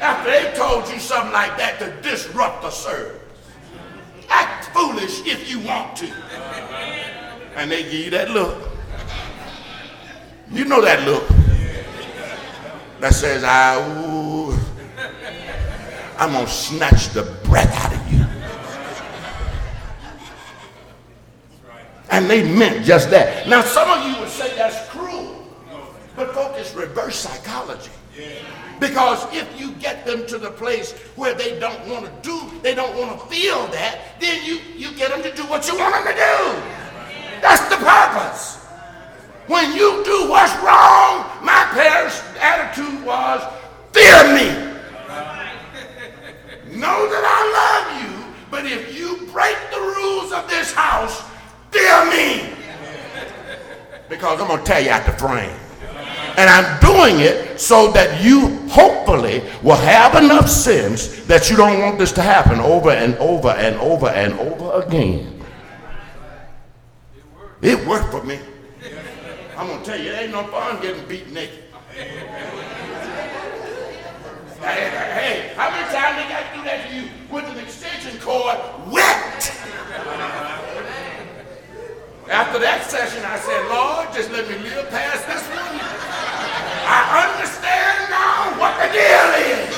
After 0.00 0.28
they 0.28 0.52
told 0.58 0.92
you 0.92 0.98
something 0.98 1.32
like 1.32 1.56
that 1.56 1.78
to 1.78 1.92
disrupt 2.02 2.62
the 2.62 2.70
service. 2.70 3.22
Act 4.28 4.64
foolish 4.76 5.24
if 5.24 5.48
you 5.48 5.60
want 5.60 5.96
to. 5.98 6.12
And 7.54 7.70
they 7.70 7.84
give 7.84 7.92
you 7.92 8.10
that 8.10 8.30
look. 8.32 8.70
You 10.50 10.64
know 10.64 10.82
that 10.82 11.06
look. 11.06 11.28
That 12.98 13.14
says, 13.14 13.44
I, 13.44 13.76
I'm 16.18 16.32
going 16.32 16.46
to 16.46 16.50
snatch 16.50 17.10
the 17.10 17.22
breath 17.44 17.72
out 17.84 17.94
of 17.94 18.12
you. 18.12 18.24
And 22.10 22.28
they 22.28 22.42
meant 22.42 22.84
just 22.84 23.10
that. 23.10 23.46
Now, 23.48 23.62
some 23.62 23.88
of 23.88 24.04
you 24.04 24.18
would 24.20 24.28
say 24.28 24.54
that's 24.56 24.88
cruel, 24.88 25.46
but 26.16 26.34
folks, 26.34 26.58
it's 26.58 26.74
reverse 26.74 27.16
psychology. 27.16 27.92
Because 28.80 29.26
if 29.32 29.60
you 29.60 29.72
get 29.72 30.04
them 30.06 30.26
to 30.26 30.38
the 30.38 30.50
place 30.50 30.92
where 31.16 31.34
they 31.34 31.58
don't 31.60 31.86
want 31.88 32.06
to 32.06 32.12
do, 32.28 32.40
they 32.62 32.74
don't 32.74 32.96
want 32.96 33.20
to 33.20 33.26
feel 33.26 33.66
that, 33.68 34.20
then 34.20 34.44
you, 34.44 34.58
you 34.76 34.96
get 34.96 35.10
them 35.10 35.22
to 35.22 35.34
do 35.34 35.42
what 35.44 35.68
you 35.68 35.78
want 35.78 35.94
them 35.94 36.04
to 36.04 36.12
do. 36.12 37.40
That's 37.40 37.68
the 37.68 37.76
purpose. 37.76 38.56
When 39.46 39.72
you 39.72 40.02
do 40.04 40.28
what's 40.28 40.54
wrong, 40.62 41.26
my 41.42 41.66
parents' 41.72 42.22
attitude 42.40 43.04
was, 43.04 43.42
fear 43.92 44.34
me. 44.34 44.67
Know 46.78 47.10
that 47.10 47.24
I 47.26 47.40
love 47.58 47.86
you, 48.02 48.34
but 48.52 48.64
if 48.64 48.96
you 48.96 49.26
break 49.32 49.56
the 49.72 49.80
rules 49.80 50.30
of 50.30 50.48
this 50.48 50.72
house, 50.72 51.24
fear 51.72 52.04
me. 52.08 52.54
Because 54.08 54.40
I'm 54.40 54.46
going 54.46 54.60
to 54.60 54.64
tell 54.64 54.80
you 54.80 54.90
at 54.90 55.04
the 55.04 55.12
frame. 55.18 55.58
And 56.36 56.48
I'm 56.48 56.78
doing 56.78 57.18
it 57.18 57.58
so 57.58 57.90
that 57.90 58.22
you 58.22 58.58
hopefully 58.68 59.42
will 59.60 59.74
have 59.74 60.14
enough 60.22 60.48
sense 60.48 61.26
that 61.26 61.50
you 61.50 61.56
don't 61.56 61.80
want 61.80 61.98
this 61.98 62.12
to 62.12 62.22
happen 62.22 62.60
over 62.60 62.90
and 62.90 63.16
over 63.16 63.48
and 63.48 63.74
over 63.80 64.06
and 64.06 64.34
over 64.34 64.80
again. 64.80 65.42
It 67.60 67.84
worked 67.88 68.12
for 68.12 68.22
me. 68.22 68.38
I'm 69.56 69.66
going 69.66 69.80
to 69.80 69.84
tell 69.84 70.00
you, 70.00 70.12
it 70.12 70.22
ain't 70.22 70.30
no 70.30 70.44
fun 70.44 70.80
getting 70.80 71.04
beat 71.08 71.28
naked. 71.32 71.64
Hey, 74.68 74.90
hey, 74.92 75.54
how 75.56 75.70
many 75.70 75.82
times 75.90 76.20
they 76.20 76.28
got 76.28 76.52
to 76.52 76.58
do 76.58 76.62
that 76.64 76.86
to 76.86 76.94
you 76.94 77.08
with 77.32 77.44
an 77.46 77.56
extension 77.56 78.20
cord 78.20 78.58
wet? 78.92 79.40
After 82.28 82.58
that 82.58 82.84
session, 82.84 83.24
I 83.24 83.38
said, 83.38 83.66
Lord, 83.72 84.12
just 84.12 84.30
let 84.30 84.46
me 84.46 84.58
live 84.58 84.90
past 84.90 85.26
this 85.26 85.40
one. 85.48 85.80
I 86.84 87.32
understand 87.32 88.10
now 88.12 88.60
what 88.60 88.76
the 88.76 88.92
deal 88.92 89.32
is. 89.56 89.72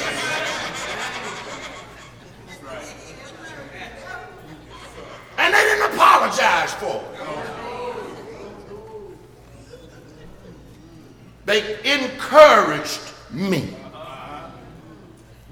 And 5.38 5.54
they 5.54 5.62
didn't 5.70 5.94
apologize 5.94 6.74
for 6.74 6.98
it. 6.98 7.20
They 11.46 11.78
encouraged 11.84 13.12
me. 13.30 13.76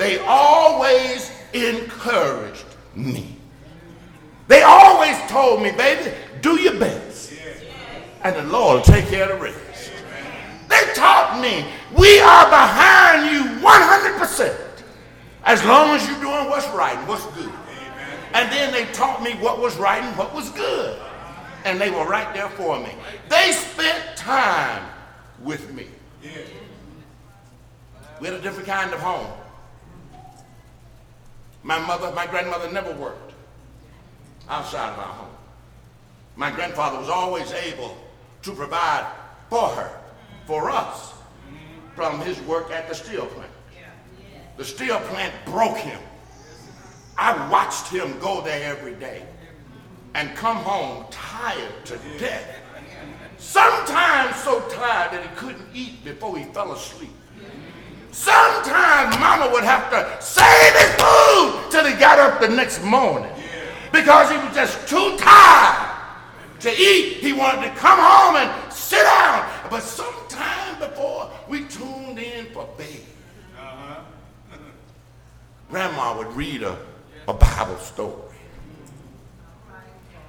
They 0.09 0.21
always 0.21 1.31
encouraged 1.53 2.65
me. 2.95 3.37
They 4.47 4.63
always 4.63 5.19
told 5.31 5.63
me, 5.63 5.71
baby, 5.73 6.13
do 6.41 6.59
your 6.59 6.79
best. 6.79 7.35
And 8.23 8.35
the 8.35 8.45
Lord 8.45 8.77
will 8.77 8.85
take 8.85 9.09
care 9.09 9.31
of 9.31 9.39
the 9.39 9.45
rest. 9.45 9.93
They 10.71 10.81
taught 10.95 11.39
me, 11.43 11.67
we 11.95 12.21
are 12.21 12.49
behind 12.49 13.31
you 13.31 13.61
100%. 13.61 14.57
As 15.45 15.63
long 15.67 15.91
as 15.91 16.09
you're 16.09 16.21
doing 16.21 16.49
what's 16.49 16.69
right 16.69 16.97
and 16.97 17.07
what's 17.07 17.27
good. 17.37 17.53
And 18.33 18.51
then 18.51 18.73
they 18.73 18.91
taught 18.95 19.23
me 19.23 19.33
what 19.33 19.61
was 19.61 19.77
right 19.77 20.03
and 20.03 20.17
what 20.17 20.35
was 20.35 20.49
good. 20.53 20.99
And 21.67 21.79
they 21.79 21.91
were 21.91 22.07
right 22.07 22.33
there 22.33 22.49
for 22.49 22.81
me. 22.81 22.95
They 23.29 23.53
spent 23.53 24.17
time 24.17 24.89
with 25.43 25.71
me. 25.75 25.87
We 28.23 28.29
had 28.29 28.37
a 28.37 28.41
different 28.41 28.67
kind 28.67 28.95
of 28.95 29.01
home. 29.01 29.31
My 31.63 31.79
mother, 31.79 32.13
my 32.13 32.27
grandmother 32.27 32.71
never 32.73 32.93
worked 32.95 33.33
outside 34.49 34.93
of 34.93 34.99
our 34.99 35.05
home. 35.05 35.35
My 36.37 36.51
grandfather 36.51 36.99
was 36.99 37.09
always 37.09 37.53
able 37.53 37.97
to 38.43 38.53
provide 38.53 39.13
for 39.51 39.69
her, 39.69 40.01
for 40.47 40.71
us, 40.71 41.13
from 41.95 42.21
his 42.21 42.41
work 42.43 42.71
at 42.71 42.89
the 42.89 42.95
steel 42.95 43.27
plant. 43.27 43.51
The 44.57 44.65
steel 44.65 44.99
plant 45.01 45.35
broke 45.47 45.77
him. 45.77 46.01
I 47.17 47.49
watched 47.51 47.89
him 47.89 48.19
go 48.21 48.41
there 48.41 48.71
every 48.71 48.95
day 48.95 49.25
and 50.15 50.35
come 50.37 50.57
home 50.57 51.07
tired 51.11 51.85
to 51.87 51.99
death. 52.19 52.57
Sometimes 53.39 54.37
so 54.37 54.61
tired 54.69 55.13
that 55.13 55.23
he 55.23 55.37
couldn't 55.37 55.67
eat 55.75 56.05
before 56.05 56.37
he 56.39 56.45
fell 56.45 56.73
asleep. 56.73 57.11
Sometimes 58.11 59.19
mama 59.19 59.51
would 59.53 59.65
have 59.65 59.91
to 59.91 60.23
save 60.25 60.75
his 60.75 60.91
food 60.95 61.71
till 61.71 61.85
he 61.85 61.95
got 61.95 62.19
up 62.19 62.41
the 62.41 62.49
next 62.49 62.83
morning 62.83 63.33
because 63.93 64.31
he 64.31 64.37
was 64.39 64.55
just 64.55 64.89
too 64.89 65.17
tired 65.19 65.89
to 66.61 66.71
eat. 66.71 67.19
He 67.19 67.33
wanted 67.33 67.63
to 67.63 67.71
come 67.77 67.99
home 67.99 68.37
and 68.37 68.73
sit 68.73 69.03
down. 69.03 69.49
But 69.71 69.83
sometime 69.83 70.79
before 70.79 71.31
we 71.49 71.65
tuned 71.65 72.19
in 72.19 72.47
for 72.47 72.69
bed, 72.77 73.01
grandma 75.71 76.17
would 76.17 76.33
read 76.35 76.63
a, 76.63 76.79
a 77.29 77.35
Bible 77.35 77.77
story. 77.77 78.15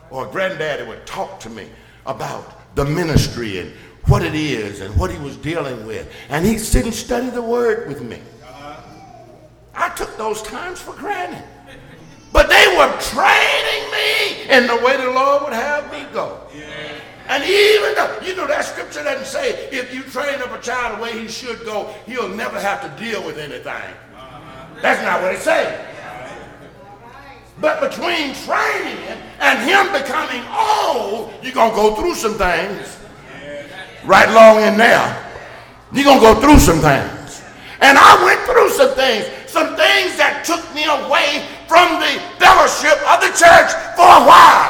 Or 0.10 0.26
granddaddy 0.26 0.84
would 0.84 1.06
talk 1.06 1.40
to 1.42 1.50
me 1.50 1.68
about 2.06 2.76
the 2.76 2.86
ministry 2.86 3.60
and 3.60 3.72
what 4.06 4.24
it 4.24 4.36
is 4.36 4.82
and 4.82 4.96
what 4.98 5.12
he 5.12 5.18
was 5.20 5.38
dealing 5.38 5.86
with. 5.86 6.12
And 6.30 6.46
he'd 6.46 6.60
sit 6.60 6.86
and 6.86 6.94
study 6.94 7.30
the 7.30 7.42
word 7.42 7.88
with 7.88 8.02
me. 8.02 8.22
Uh-huh. 8.44 8.82
I 9.76 9.90
took 9.90 10.16
those 10.18 10.42
times 10.42 10.80
for 10.80 10.94
granted. 10.94 11.44
But 12.32 12.48
they 12.48 12.68
were 12.78 12.92
training 13.00 13.92
me 13.92 14.50
in 14.50 14.68
the 14.68 14.76
way 14.86 14.98
the 14.98 15.12
Lord 15.12 15.44
would 15.44 15.54
have 15.54 15.92
me 15.92 16.06
go. 16.14 16.42
And 17.28 17.44
even 17.44 17.94
though, 17.94 18.20
you 18.24 18.36
know, 18.36 18.48
that 18.48 18.66
scripture 18.66 19.04
doesn't 19.04 19.28
say 19.28 19.70
if 19.70 19.94
you 19.94 20.02
train 20.04 20.42
up 20.42 20.52
a 20.52 20.60
child 20.62 20.98
the 20.98 21.04
way 21.04 21.12
he 21.12 21.28
should 21.28 21.64
go, 21.64 21.94
he'll 22.08 22.28
never 22.28 22.60
have 22.60 22.82
to 22.82 23.04
deal 23.04 23.24
with 23.24 23.38
anything. 23.38 23.68
Uh-huh. 23.68 24.66
That's 24.82 25.02
not 25.04 25.22
what 25.22 25.36
it 25.36 25.40
says. 25.40 25.86
But 27.62 27.82
between 27.82 28.34
training 28.34 28.98
and 29.40 29.60
him 29.60 29.92
becoming 29.92 30.44
old, 30.50 31.34
you're 31.44 31.54
going 31.54 31.72
to 31.72 31.76
go 31.76 31.96
through 31.96 32.16
some 32.16 32.36
things. 32.36 32.98
Right 34.10 34.26
long 34.34 34.58
in 34.66 34.76
there. 34.76 35.06
You're 35.94 36.04
going 36.04 36.18
to 36.18 36.26
go 36.26 36.42
through 36.42 36.58
some 36.58 36.82
things. 36.82 37.46
And 37.80 37.94
I 37.94 38.18
went 38.26 38.42
through 38.42 38.74
some 38.74 38.98
things. 38.98 39.30
Some 39.46 39.78
things 39.78 40.18
that 40.18 40.42
took 40.42 40.66
me 40.74 40.90
away 40.90 41.46
from 41.70 42.02
the 42.02 42.18
fellowship 42.42 42.98
of 43.06 43.22
the 43.22 43.30
church 43.38 43.70
for 43.94 44.10
a 44.10 44.26
while. 44.26 44.66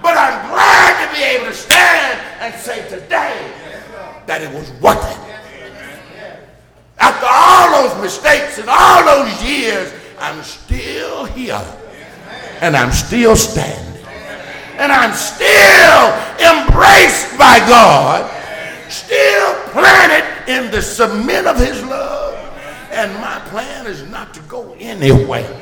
But 0.00 0.16
I'm 0.16 0.48
glad 0.48 0.96
to 1.04 1.06
be 1.12 1.20
able 1.36 1.52
to 1.52 1.52
stand 1.52 2.16
and 2.40 2.54
say 2.56 2.80
today 2.88 3.36
that 4.24 4.40
it 4.40 4.48
was 4.48 4.72
worth 4.80 5.04
it. 5.12 5.20
After 6.96 7.28
all 7.28 7.84
those 7.84 8.00
mistakes 8.00 8.56
and 8.56 8.70
all 8.72 9.04
those 9.04 9.44
years, 9.44 9.92
I'm 10.18 10.42
still 10.42 11.26
here 11.26 11.60
and 12.64 12.74
I'm 12.74 12.92
still 12.92 13.36
standing. 13.36 13.92
And 14.80 14.90
I'm 14.90 15.12
still 15.12 16.16
embraced 16.40 17.36
by 17.36 17.60
God, 17.68 18.33
still 18.94 19.54
planted 19.72 20.52
in 20.52 20.70
the 20.70 20.80
cement 20.80 21.46
of 21.46 21.58
his 21.58 21.82
love. 21.84 22.34
And 22.90 23.12
my 23.14 23.40
plan 23.46 23.86
is 23.86 24.08
not 24.08 24.32
to 24.34 24.40
go 24.42 24.76
anywhere. 24.78 25.60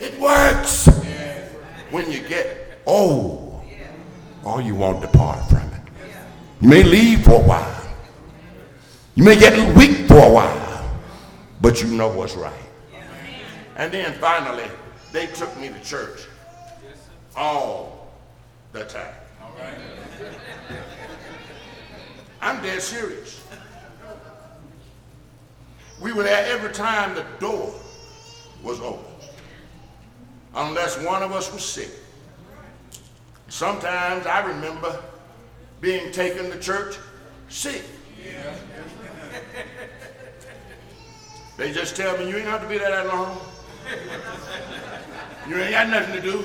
It 0.00 0.18
works 0.18 0.86
when 1.90 2.10
you 2.10 2.26
get 2.26 2.80
old 2.84 3.64
or 4.42 4.60
you 4.60 4.74
won't 4.74 5.00
depart 5.00 5.48
from 5.48 5.58
it. 5.58 6.14
You 6.60 6.68
may 6.68 6.82
leave 6.82 7.24
for 7.24 7.34
a 7.34 7.44
while. 7.44 7.82
You 9.14 9.24
may 9.24 9.38
get 9.38 9.76
weak 9.76 10.08
for 10.08 10.18
a 10.18 10.32
while, 10.32 11.00
but 11.60 11.80
you 11.82 11.88
know 11.88 12.08
what's 12.08 12.34
right. 12.34 12.52
And 13.76 13.92
then 13.92 14.12
finally, 14.14 14.68
they 15.12 15.26
took 15.26 15.56
me 15.60 15.68
to 15.68 15.80
church 15.80 16.26
all 17.36 18.12
the 18.72 18.84
time. 18.84 19.14
I'm 22.42 22.60
dead 22.60 22.82
serious. 22.82 23.40
We 26.00 26.12
were 26.12 26.24
there 26.24 26.44
every 26.52 26.72
time 26.72 27.14
the 27.14 27.24
door 27.38 27.72
was 28.64 28.80
open, 28.80 29.04
unless 30.52 31.00
one 31.04 31.22
of 31.22 31.30
us 31.30 31.52
was 31.52 31.64
sick. 31.64 31.90
Sometimes 33.48 34.26
I 34.26 34.44
remember 34.44 35.00
being 35.80 36.10
taken 36.10 36.50
to 36.50 36.58
church 36.58 36.96
sick. 37.48 37.84
They 41.56 41.72
just 41.72 41.94
tell 41.94 42.18
me, 42.18 42.28
you 42.28 42.38
ain't 42.38 42.46
have 42.46 42.62
to 42.62 42.68
be 42.68 42.78
there 42.78 42.90
that 42.90 43.06
long. 43.06 43.38
You 45.48 45.56
ain't 45.58 45.70
got 45.70 45.88
nothing 45.88 46.16
to 46.16 46.20
do. 46.20 46.44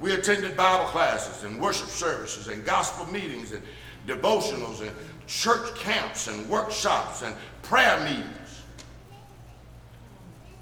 We 0.00 0.14
attended 0.14 0.56
Bible 0.56 0.86
classes 0.86 1.44
and 1.44 1.60
worship 1.60 1.88
services 1.88 2.48
and 2.48 2.64
gospel 2.64 3.06
meetings 3.12 3.52
and 3.52 3.62
devotionals 4.06 4.80
and 4.80 4.90
church 5.26 5.74
camps 5.76 6.26
and 6.26 6.48
workshops 6.48 7.22
and 7.22 7.36
prayer 7.62 8.00
meetings. 8.00 8.62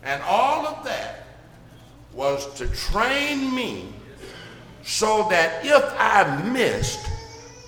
And 0.03 0.21
all 0.25 0.67
of 0.67 0.85
that 0.85 1.27
was 2.13 2.53
to 2.55 2.67
train 2.69 3.55
me 3.55 3.93
so 4.83 5.29
that 5.31 5.65
if 5.65 5.85
I 5.99 6.43
missed, 6.51 7.07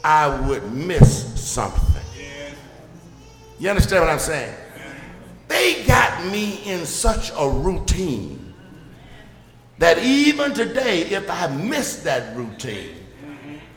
I 0.02 0.40
would 0.48 0.72
miss 0.72 1.40
something. 1.40 1.86
You 3.60 3.68
understand 3.68 4.02
what 4.02 4.10
I'm 4.10 4.18
saying? 4.18 4.54
They 5.46 5.84
got 5.84 6.24
me 6.26 6.62
in 6.64 6.86
such 6.86 7.30
a 7.36 7.48
routine 7.48 8.39
that 9.80 9.96
even 10.04 10.52
today, 10.52 11.08
if 11.08 11.28
I 11.30 11.46
miss 11.48 12.02
that 12.02 12.36
routine, 12.36 12.96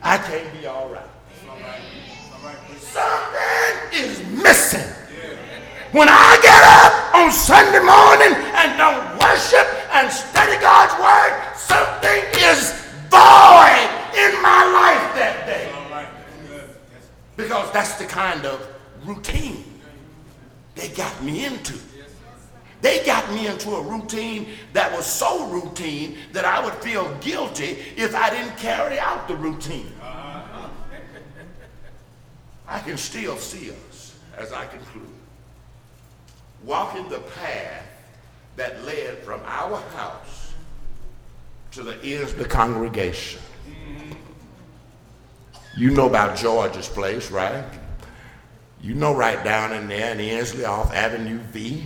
I 0.02 0.18
can't 0.18 0.52
be 0.60 0.68
all 0.68 0.90
right. 0.90 1.08
Something 2.78 3.76
is 3.94 4.20
missing. 4.44 4.86
When 5.94 6.10
I 6.10 6.38
get 6.44 6.62
up 6.84 7.16
on 7.16 7.32
Sunday 7.32 7.80
morning 7.80 8.36
and 8.36 8.78
don't 8.78 9.18
worship 9.18 9.66
and 9.96 10.12
study 10.12 10.60
God's 10.60 10.92
word, 11.00 11.56
something 11.56 12.20
is 12.52 12.74
void 13.08 13.88
in 14.20 14.32
my 14.44 14.62
life 14.76 15.08
that 15.16 15.46
day. 15.48 15.72
Because 17.38 17.72
that's 17.72 17.96
the 17.96 18.06
kind 18.06 18.46
of 18.46 18.68
routine 19.06 19.64
they 20.76 20.90
got 20.90 21.24
me 21.24 21.46
into. 21.46 21.76
They 22.84 23.02
got 23.06 23.32
me 23.32 23.48
into 23.48 23.76
a 23.76 23.82
routine 23.82 24.50
that 24.74 24.92
was 24.92 25.06
so 25.06 25.48
routine 25.48 26.18
that 26.34 26.44
I 26.44 26.62
would 26.62 26.74
feel 26.76 27.16
guilty 27.22 27.78
if 27.96 28.14
I 28.14 28.30
didn't 28.30 28.58
carry 28.58 29.00
out 29.00 29.26
the 29.30 29.38
routine. 29.38 29.90
I 32.68 32.80
can 32.80 32.98
still 32.98 33.38
see 33.38 33.72
us 33.72 34.20
as 34.38 34.52
I 34.52 34.66
conclude 34.66 35.08
walking 36.66 37.08
the 37.08 37.20
path 37.20 37.86
that 38.58 38.84
led 38.84 39.20
from 39.20 39.40
our 39.46 39.80
house 39.96 40.54
to 41.72 41.84
the 41.84 42.06
ears 42.06 42.34
of 42.34 42.40
the 42.40 42.46
congregation. 42.46 43.42
You 45.78 45.92
know 45.92 46.08
about 46.08 46.38
George's 46.38 46.90
place, 46.90 47.32
right? 47.32 47.64
You 48.82 48.94
know 48.94 49.16
right 49.16 49.42
down 49.42 49.72
in 49.72 49.88
there 49.88 50.12
in 50.12 50.20
Ensley 50.20 50.66
off 50.66 50.94
Avenue 50.94 51.40
V. 51.40 51.86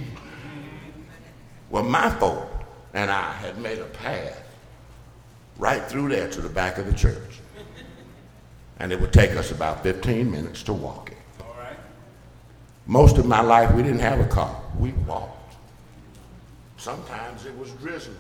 Well, 1.70 1.84
my 1.84 2.10
folk 2.12 2.50
and 2.94 3.12
I 3.12 3.34
had 3.34 3.58
made 3.58 3.80
a 3.80 3.86
path 3.86 4.44
right 5.58 5.84
through 5.84 6.10
there 6.10 6.30
to 6.30 6.42
the 6.42 6.50
back 6.50 6.78
of 6.78 6.86
the 6.86 6.94
church. 6.94 7.40
And 8.80 8.92
it 8.92 9.02
would 9.02 9.12
take 9.12 9.32
us 9.32 9.52
about 9.52 9.84
15 9.84 10.30
minutes 10.30 10.64
to 10.64 10.74
walk 10.74 11.12
it. 11.12 11.18
Most 12.86 13.18
of 13.18 13.26
my 13.26 13.42
life, 13.42 13.74
we 13.74 13.84
didn't 13.84 14.00
have 14.00 14.20
a 14.22 14.26
car. 14.26 14.62
We 14.80 14.94
walked. 14.94 15.56
Sometimes 16.78 17.46
it 17.46 17.58
was 17.58 17.72
drizzling. 17.74 18.16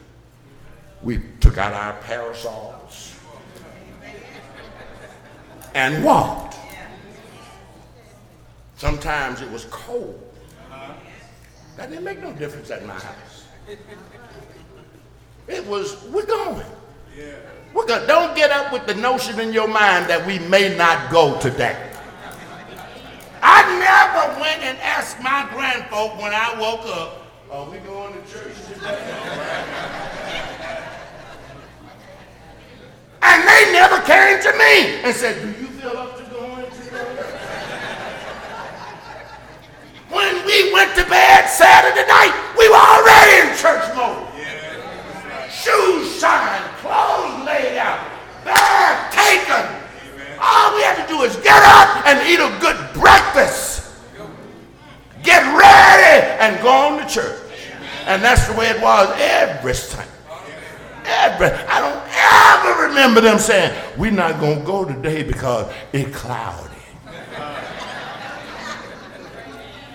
We 1.02 1.22
took 1.40 1.58
out 1.58 1.74
our 1.74 1.94
parasols 2.02 3.16
and 5.74 6.04
walked. 6.04 6.58
Sometimes 8.76 9.42
it 9.42 9.50
was 9.50 9.66
cold. 9.66 10.22
Uh-huh. 10.70 10.94
That 11.78 11.90
didn't 11.90 12.04
make 12.04 12.22
no 12.22 12.34
difference 12.34 12.70
at 12.70 12.86
my 12.86 12.94
house. 12.94 13.37
It 15.48 15.66
was, 15.66 16.04
we're 16.06 16.26
going. 16.26 16.66
We're 17.74 17.86
going. 17.86 18.08
Don't 18.08 18.36
get 18.36 18.52
up 18.52 18.72
with 18.72 18.86
the 18.86 18.96
notion 18.96 19.40
in 19.40 19.52
your 19.54 19.68
mind 19.68 20.10
that 20.10 20.26
we 20.26 20.40
may 20.40 20.76
not 20.78 21.12
go 21.12 21.40
today. 21.40 21.76
I 23.42 23.64
never 23.80 24.40
went 24.42 24.64
and 24.64 24.78
asked 24.80 25.22
my 25.22 25.48
grandfolk 25.52 26.18
when 26.22 26.34
I 26.34 26.60
woke 26.60 26.86
up, 26.86 27.28
are 27.52 27.70
we 27.70 27.78
going 27.80 28.14
to 28.14 28.20
church 28.32 28.56
today? 28.74 29.64
and 33.22 33.44
they 33.48 33.72
never 33.72 34.00
came 34.02 34.42
to 34.42 34.52
me 34.58 35.04
and 35.04 35.16
said, 35.16 35.42
do 35.42 35.48
you 35.62 35.68
feel 35.68 35.98
up 35.98 36.18
to 36.18 36.24
going 36.34 36.72
today? 36.72 37.38
when 40.10 40.46
we 40.46 40.74
went 40.74 40.96
to 40.96 41.06
bed 41.10 41.46
Saturday 41.48 42.08
night, 42.08 42.34
we 42.58 42.68
were 42.70 42.76
already 42.76 43.48
in 43.48 43.58
church 43.58 43.86
mode. 43.96 44.28
Shoes 45.52 46.20
shined, 46.20 46.64
clothes 46.80 47.46
laid 47.46 47.78
out, 47.78 48.00
bag 48.46 49.12
taken. 49.12 49.66
All 50.40 50.76
we 50.76 50.82
had 50.82 51.02
to 51.02 51.08
do 51.08 51.22
is 51.24 51.36
get 51.38 51.62
up 51.64 51.97
and 52.08 52.26
eat 52.26 52.40
a 52.40 52.60
good 52.62 52.78
breakfast. 52.94 53.92
Get 55.24 55.44
ready 55.44 56.26
and 56.40 56.62
go 56.64 56.70
on 56.70 57.00
to 57.00 57.14
church. 57.14 57.38
And 58.06 58.24
that's 58.24 58.48
the 58.48 58.54
way 58.54 58.70
it 58.70 58.82
was 58.82 59.14
every 59.20 59.74
time. 59.74 60.08
Every, 61.06 61.48
I 61.48 61.82
don't 61.82 62.72
ever 62.72 62.88
remember 62.88 63.20
them 63.20 63.40
saying, 63.40 63.78
we're 63.98 64.12
not 64.12 64.40
going 64.40 64.60
to 64.60 64.66
go 64.66 64.86
today 64.86 65.24
because 65.24 65.72
it's 65.92 66.16
cloudy. 66.16 66.64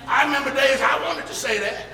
I 0.07 0.25
remember 0.25 0.55
days 0.55 0.81
I 0.83 1.03
wanted 1.07 1.27
to 1.27 1.35
say 1.35 1.59
that. 1.61 1.87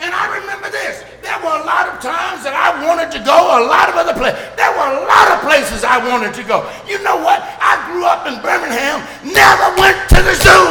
And 0.00 0.12
I 0.12 0.38
remember 0.38 0.68
this. 0.70 1.04
There 1.22 1.37
were 1.48 1.62
a 1.62 1.64
lot 1.64 1.88
of 1.88 1.96
times 2.04 2.44
that 2.44 2.52
I 2.52 2.76
wanted 2.84 3.08
to 3.16 3.20
go, 3.24 3.32
a 3.32 3.64
lot 3.64 3.88
of 3.88 3.96
other 3.96 4.12
places. 4.12 4.36
There 4.60 4.68
were 4.68 4.90
a 5.00 5.08
lot 5.08 5.32
of 5.32 5.40
places 5.40 5.80
I 5.84 5.96
wanted 6.04 6.36
to 6.36 6.44
go. 6.44 6.68
You 6.84 7.00
know 7.00 7.16
what? 7.16 7.40
I 7.40 7.80
grew 7.88 8.04
up 8.04 8.28
in 8.28 8.36
Birmingham, 8.44 9.00
never 9.24 9.72
went 9.80 9.96
to 10.12 10.20
the 10.20 10.34
zoo. 10.36 10.68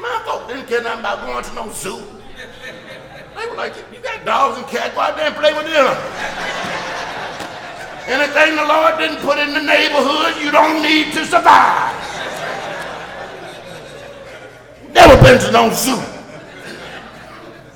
My 0.00 0.16
folks 0.24 0.48
didn't 0.48 0.66
care 0.66 0.80
nothing 0.80 1.00
about 1.00 1.26
going 1.28 1.44
to 1.44 1.52
no 1.52 1.68
zoo. 1.72 2.00
They 3.36 3.46
were 3.46 3.56
like, 3.56 3.76
you 3.92 4.00
got 4.00 4.24
dogs 4.24 4.56
and 4.56 4.66
cats, 4.66 4.94
go 4.94 5.00
out 5.00 5.16
there 5.16 5.28
and 5.28 5.36
play 5.36 5.52
with 5.52 5.68
them. 5.68 5.92
Anything 8.08 8.56
the 8.56 8.64
Lord 8.64 8.96
didn't 8.96 9.20
put 9.20 9.36
in 9.36 9.52
the 9.52 9.60
neighborhood, 9.60 10.40
you 10.40 10.50
don't 10.50 10.80
need 10.80 11.12
to 11.12 11.26
survive. 11.26 11.92
Never 14.94 15.20
been 15.20 15.38
to 15.40 15.52
no 15.52 15.68
zoo. 15.74 16.15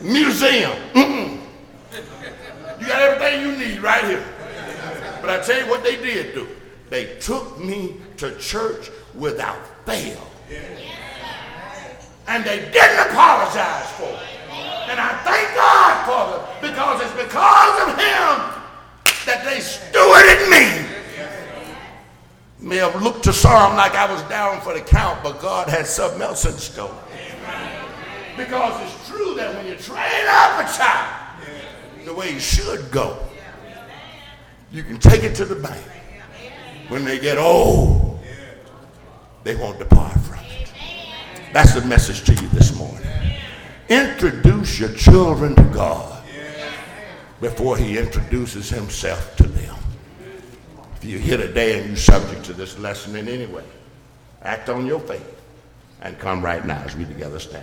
Museum. 0.01 0.73
Mm-mm. 0.95 1.39
You 2.81 2.87
got 2.87 3.03
everything 3.03 3.43
you 3.43 3.57
need 3.57 3.81
right 3.81 4.05
here. 4.05 4.25
But 5.21 5.31
I 5.31 5.41
tell 5.43 5.61
you 5.63 5.69
what 5.69 5.85
they 5.85 5.97
did 5.97 6.35
do. 6.35 6.49
They 6.89 7.17
took 7.19 7.59
me 7.59 7.97
to 8.17 8.37
church 8.39 8.91
without 9.15 9.59
fail. 9.87 10.27
And 12.27 12.45
they 12.45 12.59
didn't 12.73 13.11
apologize 13.11 13.91
for 13.93 14.05
it. 14.05 14.31
And 14.89 14.99
I 14.99 15.17
thank 15.23 15.55
God 15.55 16.07
for 16.07 16.37
it 16.37 16.71
because 16.71 17.01
it's 17.03 17.13
because 17.13 17.83
of 17.83 17.89
him 17.91 18.61
that 19.27 19.45
they 19.45 19.59
stewarded 19.59 20.51
me. 20.51 20.87
May 22.59 22.77
have 22.77 23.01
looked 23.03 23.25
to 23.25 23.33
some 23.33 23.77
like 23.77 23.95
I 23.95 24.11
was 24.11 24.23
down 24.25 24.61
for 24.61 24.75
the 24.75 24.81
count, 24.81 25.23
but 25.23 25.41
God 25.41 25.69
had 25.69 25.87
something 25.87 26.21
else 26.21 26.45
in 26.45 26.53
store. 26.53 26.95
Because 28.37 28.81
it's 28.83 29.09
true 29.09 29.35
that 29.35 29.55
when 29.55 29.67
you 29.67 29.75
train 29.77 30.27
up 30.29 30.61
a 30.61 30.77
child 30.77 31.17
the 32.05 32.15
way 32.15 32.33
he 32.33 32.39
should 32.39 32.91
go, 32.91 33.19
you 34.73 34.83
can 34.83 34.99
take 34.99 35.23
it 35.23 35.35
to 35.37 35.45
the 35.45 35.57
bank. 35.57 35.85
When 36.89 37.05
they 37.05 37.19
get 37.19 37.39
old, 37.39 38.21
they 39.45 39.57
won't 39.57 39.79
depart 39.79 40.19
from 40.21 40.39
it. 40.39 40.73
That's 41.53 41.75
the 41.75 41.83
message 41.83 42.25
to 42.25 42.33
you 42.33 42.49
this 42.49 42.77
morning. 42.77 43.07
Introduce 43.89 44.79
your 44.79 44.93
children 44.95 45.57
to 45.57 45.65
God 45.65 46.23
before 47.41 47.77
he 47.77 47.99
introduces 47.99 48.69
himself 48.69 49.37
to 49.37 49.45
them. 49.45 49.77
If 50.97 51.05
you're 51.05 51.19
here 51.19 51.39
today 51.39 51.79
and 51.79 51.89
you're 51.89 51.97
subject 51.97 52.45
to 52.45 52.53
this 52.53 52.79
lesson 52.79 53.17
in 53.17 53.29
any 53.29 53.47
way, 53.47 53.65
act 54.43 54.69
on 54.69 54.87
your 54.87 55.01
faith 55.01 55.41
and 56.03 56.19
come 56.19 56.45
right 56.45 56.65
now 56.65 56.83
as 56.83 56.95
we 56.95 57.05
together 57.05 57.39
stand. 57.39 57.59